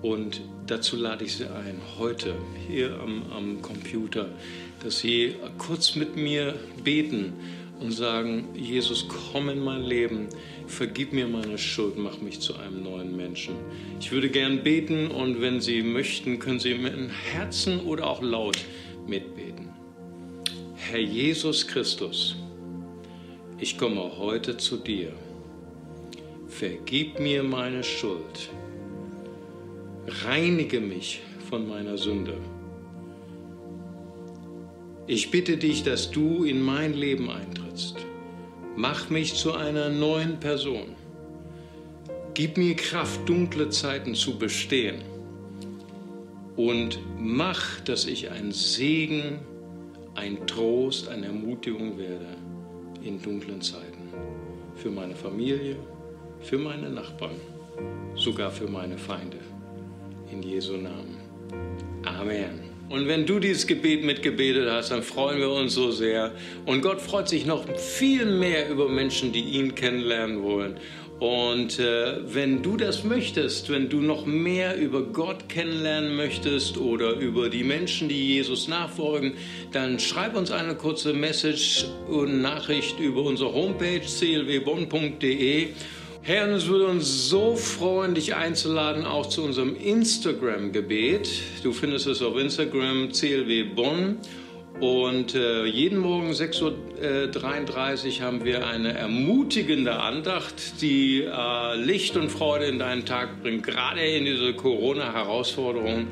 Und 0.00 0.42
dazu 0.66 0.96
lade 0.96 1.24
ich 1.24 1.36
Sie 1.36 1.44
ein, 1.44 1.80
heute 1.98 2.34
hier 2.68 3.00
am, 3.00 3.22
am 3.32 3.62
Computer, 3.62 4.28
dass 4.82 4.98
Sie 4.98 5.34
kurz 5.58 5.96
mit 5.96 6.14
mir 6.14 6.54
beten 6.84 7.32
und 7.80 7.92
sagen, 7.92 8.48
Jesus, 8.54 9.06
komm 9.08 9.48
in 9.48 9.62
mein 9.62 9.82
Leben, 9.82 10.28
vergib 10.66 11.12
mir 11.12 11.26
meine 11.26 11.58
Schuld, 11.58 11.98
mach 11.98 12.18
mich 12.20 12.40
zu 12.40 12.56
einem 12.56 12.82
neuen 12.82 13.16
Menschen. 13.16 13.54
Ich 14.00 14.12
würde 14.12 14.30
gern 14.30 14.62
beten 14.62 15.08
und 15.08 15.40
wenn 15.40 15.60
Sie 15.60 15.82
möchten, 15.82 16.38
können 16.38 16.60
Sie 16.60 16.74
mit 16.74 16.94
dem 16.94 17.10
Herzen 17.10 17.80
oder 17.80 18.06
auch 18.06 18.22
laut 18.22 18.58
mitbeten. 19.06 19.68
Herr 20.76 21.00
Jesus 21.00 21.66
Christus, 21.66 22.36
ich 23.58 23.78
komme 23.78 24.18
heute 24.18 24.56
zu 24.56 24.76
dir. 24.76 25.12
vergib 26.48 27.18
mir 27.18 27.42
meine 27.42 27.82
Schuld, 27.82 28.50
reinige 30.24 30.80
mich 30.80 31.20
von 31.50 31.68
meiner 31.68 31.98
Sünde. 31.98 32.36
Ich 35.06 35.30
bitte 35.30 35.56
dich, 35.56 35.82
dass 35.82 36.10
du 36.10 36.44
in 36.44 36.62
mein 36.62 36.94
Leben 36.94 37.28
eintrittst. 37.28 37.63
Mach 38.76 39.10
mich 39.10 39.34
zu 39.34 39.52
einer 39.52 39.88
neuen 39.88 40.40
Person. 40.40 40.96
Gib 42.34 42.56
mir 42.56 42.74
Kraft, 42.74 43.28
dunkle 43.28 43.68
Zeiten 43.70 44.14
zu 44.14 44.38
bestehen. 44.38 45.02
Und 46.56 46.98
mach, 47.18 47.80
dass 47.80 48.06
ich 48.06 48.30
ein 48.30 48.52
Segen, 48.52 49.40
ein 50.14 50.46
Trost, 50.46 51.08
eine 51.08 51.26
Ermutigung 51.26 51.98
werde 51.98 52.26
in 53.02 53.20
dunklen 53.20 53.60
Zeiten. 53.60 54.08
Für 54.76 54.90
meine 54.90 55.14
Familie, 55.14 55.76
für 56.40 56.58
meine 56.58 56.90
Nachbarn, 56.90 57.36
sogar 58.14 58.50
für 58.50 58.68
meine 58.68 58.98
Feinde. 58.98 59.38
In 60.30 60.42
Jesu 60.42 60.76
Namen. 60.76 61.18
Amen. 62.04 62.73
Und 62.88 63.08
wenn 63.08 63.24
du 63.24 63.38
dieses 63.38 63.66
Gebet 63.66 64.04
mitgebetet 64.04 64.68
hast, 64.70 64.90
dann 64.90 65.02
freuen 65.02 65.38
wir 65.38 65.50
uns 65.50 65.74
so 65.74 65.90
sehr. 65.90 66.32
Und 66.66 66.82
Gott 66.82 67.00
freut 67.00 67.28
sich 67.28 67.46
noch 67.46 67.66
viel 67.78 68.26
mehr 68.26 68.68
über 68.68 68.88
Menschen, 68.88 69.32
die 69.32 69.40
ihn 69.40 69.74
kennenlernen 69.74 70.42
wollen. 70.42 70.78
Und 71.20 71.78
äh, 71.78 72.34
wenn 72.34 72.62
du 72.62 72.76
das 72.76 73.04
möchtest, 73.04 73.70
wenn 73.70 73.88
du 73.88 74.00
noch 74.00 74.26
mehr 74.26 74.76
über 74.76 75.02
Gott 75.02 75.48
kennenlernen 75.48 76.16
möchtest 76.16 76.76
oder 76.76 77.12
über 77.12 77.48
die 77.48 77.64
Menschen, 77.64 78.08
die 78.08 78.34
Jesus 78.34 78.68
nachfolgen, 78.68 79.32
dann 79.72 79.98
schreib 79.98 80.36
uns 80.36 80.50
eine 80.50 80.74
kurze 80.74 81.14
Message 81.14 81.86
und 82.08 82.42
Nachricht 82.42 82.98
über 82.98 83.22
unsere 83.22 83.54
Homepage 83.54 84.00
clwbonn.de 84.00 85.68
Herr, 86.26 86.48
es 86.48 86.68
würde 86.68 86.86
uns 86.86 87.28
so 87.28 87.54
freuen, 87.54 88.14
dich 88.14 88.34
einzuladen, 88.34 89.04
auch 89.04 89.26
zu 89.26 89.44
unserem 89.44 89.76
Instagram-Gebet. 89.76 91.28
Du 91.62 91.74
findest 91.74 92.06
es 92.06 92.22
auf 92.22 92.38
Instagram 92.38 93.12
CLW 93.12 93.64
Bonn. 93.64 94.16
Und 94.80 95.34
äh, 95.34 95.66
jeden 95.66 95.98
Morgen 95.98 96.30
6.33 96.30 98.20
Uhr 98.20 98.24
haben 98.24 98.42
wir 98.42 98.66
eine 98.66 98.94
ermutigende 98.94 100.00
Andacht, 100.00 100.80
die 100.80 101.24
äh, 101.24 101.76
Licht 101.76 102.16
und 102.16 102.30
Freude 102.30 102.68
in 102.68 102.78
deinen 102.78 103.04
Tag 103.04 103.42
bringt, 103.42 103.64
gerade 103.64 104.00
in 104.00 104.24
diese 104.24 104.54
Corona-Herausforderung. 104.54 106.06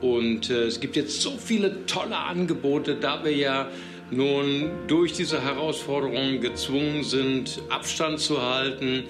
Und 0.00 0.50
äh, 0.50 0.64
es 0.64 0.80
gibt 0.80 0.96
jetzt 0.96 1.22
so 1.22 1.30
viele 1.38 1.86
tolle 1.86 2.16
Angebote, 2.16 2.96
da 2.96 3.22
wir 3.22 3.36
ja 3.36 3.68
nun 4.10 4.70
durch 4.88 5.12
diese 5.12 5.42
Herausforderungen 5.42 6.40
gezwungen 6.40 7.04
sind, 7.04 7.62
Abstand 7.70 8.18
zu 8.18 8.42
halten 8.42 9.04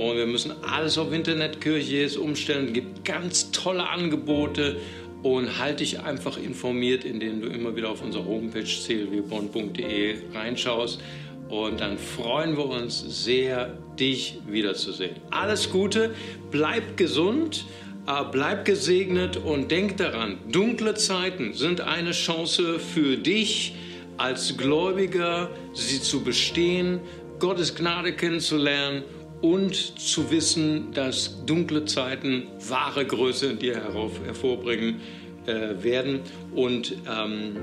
und 0.00 0.16
wir 0.16 0.26
müssen 0.26 0.52
alles 0.64 0.96
auf 0.96 1.12
Internetkirche 1.12 1.96
jetzt 1.96 2.16
umstellen. 2.16 2.68
Es 2.68 2.72
gibt 2.72 3.04
ganz 3.04 3.50
tolle 3.50 3.86
Angebote 3.86 4.76
und 5.22 5.58
halte 5.58 5.84
dich 5.84 6.00
einfach 6.00 6.38
informiert, 6.38 7.04
indem 7.04 7.42
du 7.42 7.48
immer 7.48 7.76
wieder 7.76 7.90
auf 7.90 8.02
unsere 8.02 8.24
Homepage 8.24 8.62
clwbond.de 8.62 10.16
reinschaust. 10.32 11.02
Und 11.50 11.80
dann 11.82 11.98
freuen 11.98 12.56
wir 12.56 12.64
uns 12.64 13.24
sehr, 13.24 13.76
dich 13.98 14.38
wiederzusehen. 14.46 15.16
Alles 15.30 15.68
Gute, 15.68 16.14
bleib 16.50 16.96
gesund, 16.96 17.66
äh, 18.06 18.24
bleib 18.32 18.64
gesegnet 18.64 19.36
und 19.36 19.70
denk 19.70 19.98
daran, 19.98 20.38
dunkle 20.50 20.94
Zeiten 20.94 21.52
sind 21.52 21.82
eine 21.82 22.12
Chance 22.12 22.78
für 22.78 23.18
dich 23.18 23.74
als 24.16 24.56
Gläubiger, 24.56 25.50
sie 25.74 26.00
zu 26.00 26.24
bestehen, 26.24 27.00
Gottes 27.38 27.74
Gnade 27.74 28.14
kennenzulernen 28.14 29.02
und 29.42 29.74
zu 29.74 30.30
wissen, 30.30 30.92
dass 30.92 31.44
dunkle 31.46 31.84
Zeiten 31.84 32.48
wahre 32.68 33.04
Größe 33.04 33.46
in 33.46 33.58
dir 33.58 33.80
hervorbringen 34.24 35.00
äh, 35.46 35.82
werden 35.82 36.20
und 36.54 36.96
ähm, 37.08 37.56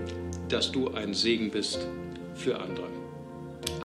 dass 0.49 0.71
du 0.71 0.89
ein 0.89 1.13
Segen 1.13 1.51
bist 1.51 1.79
für 2.35 2.59
andere. 2.59 2.96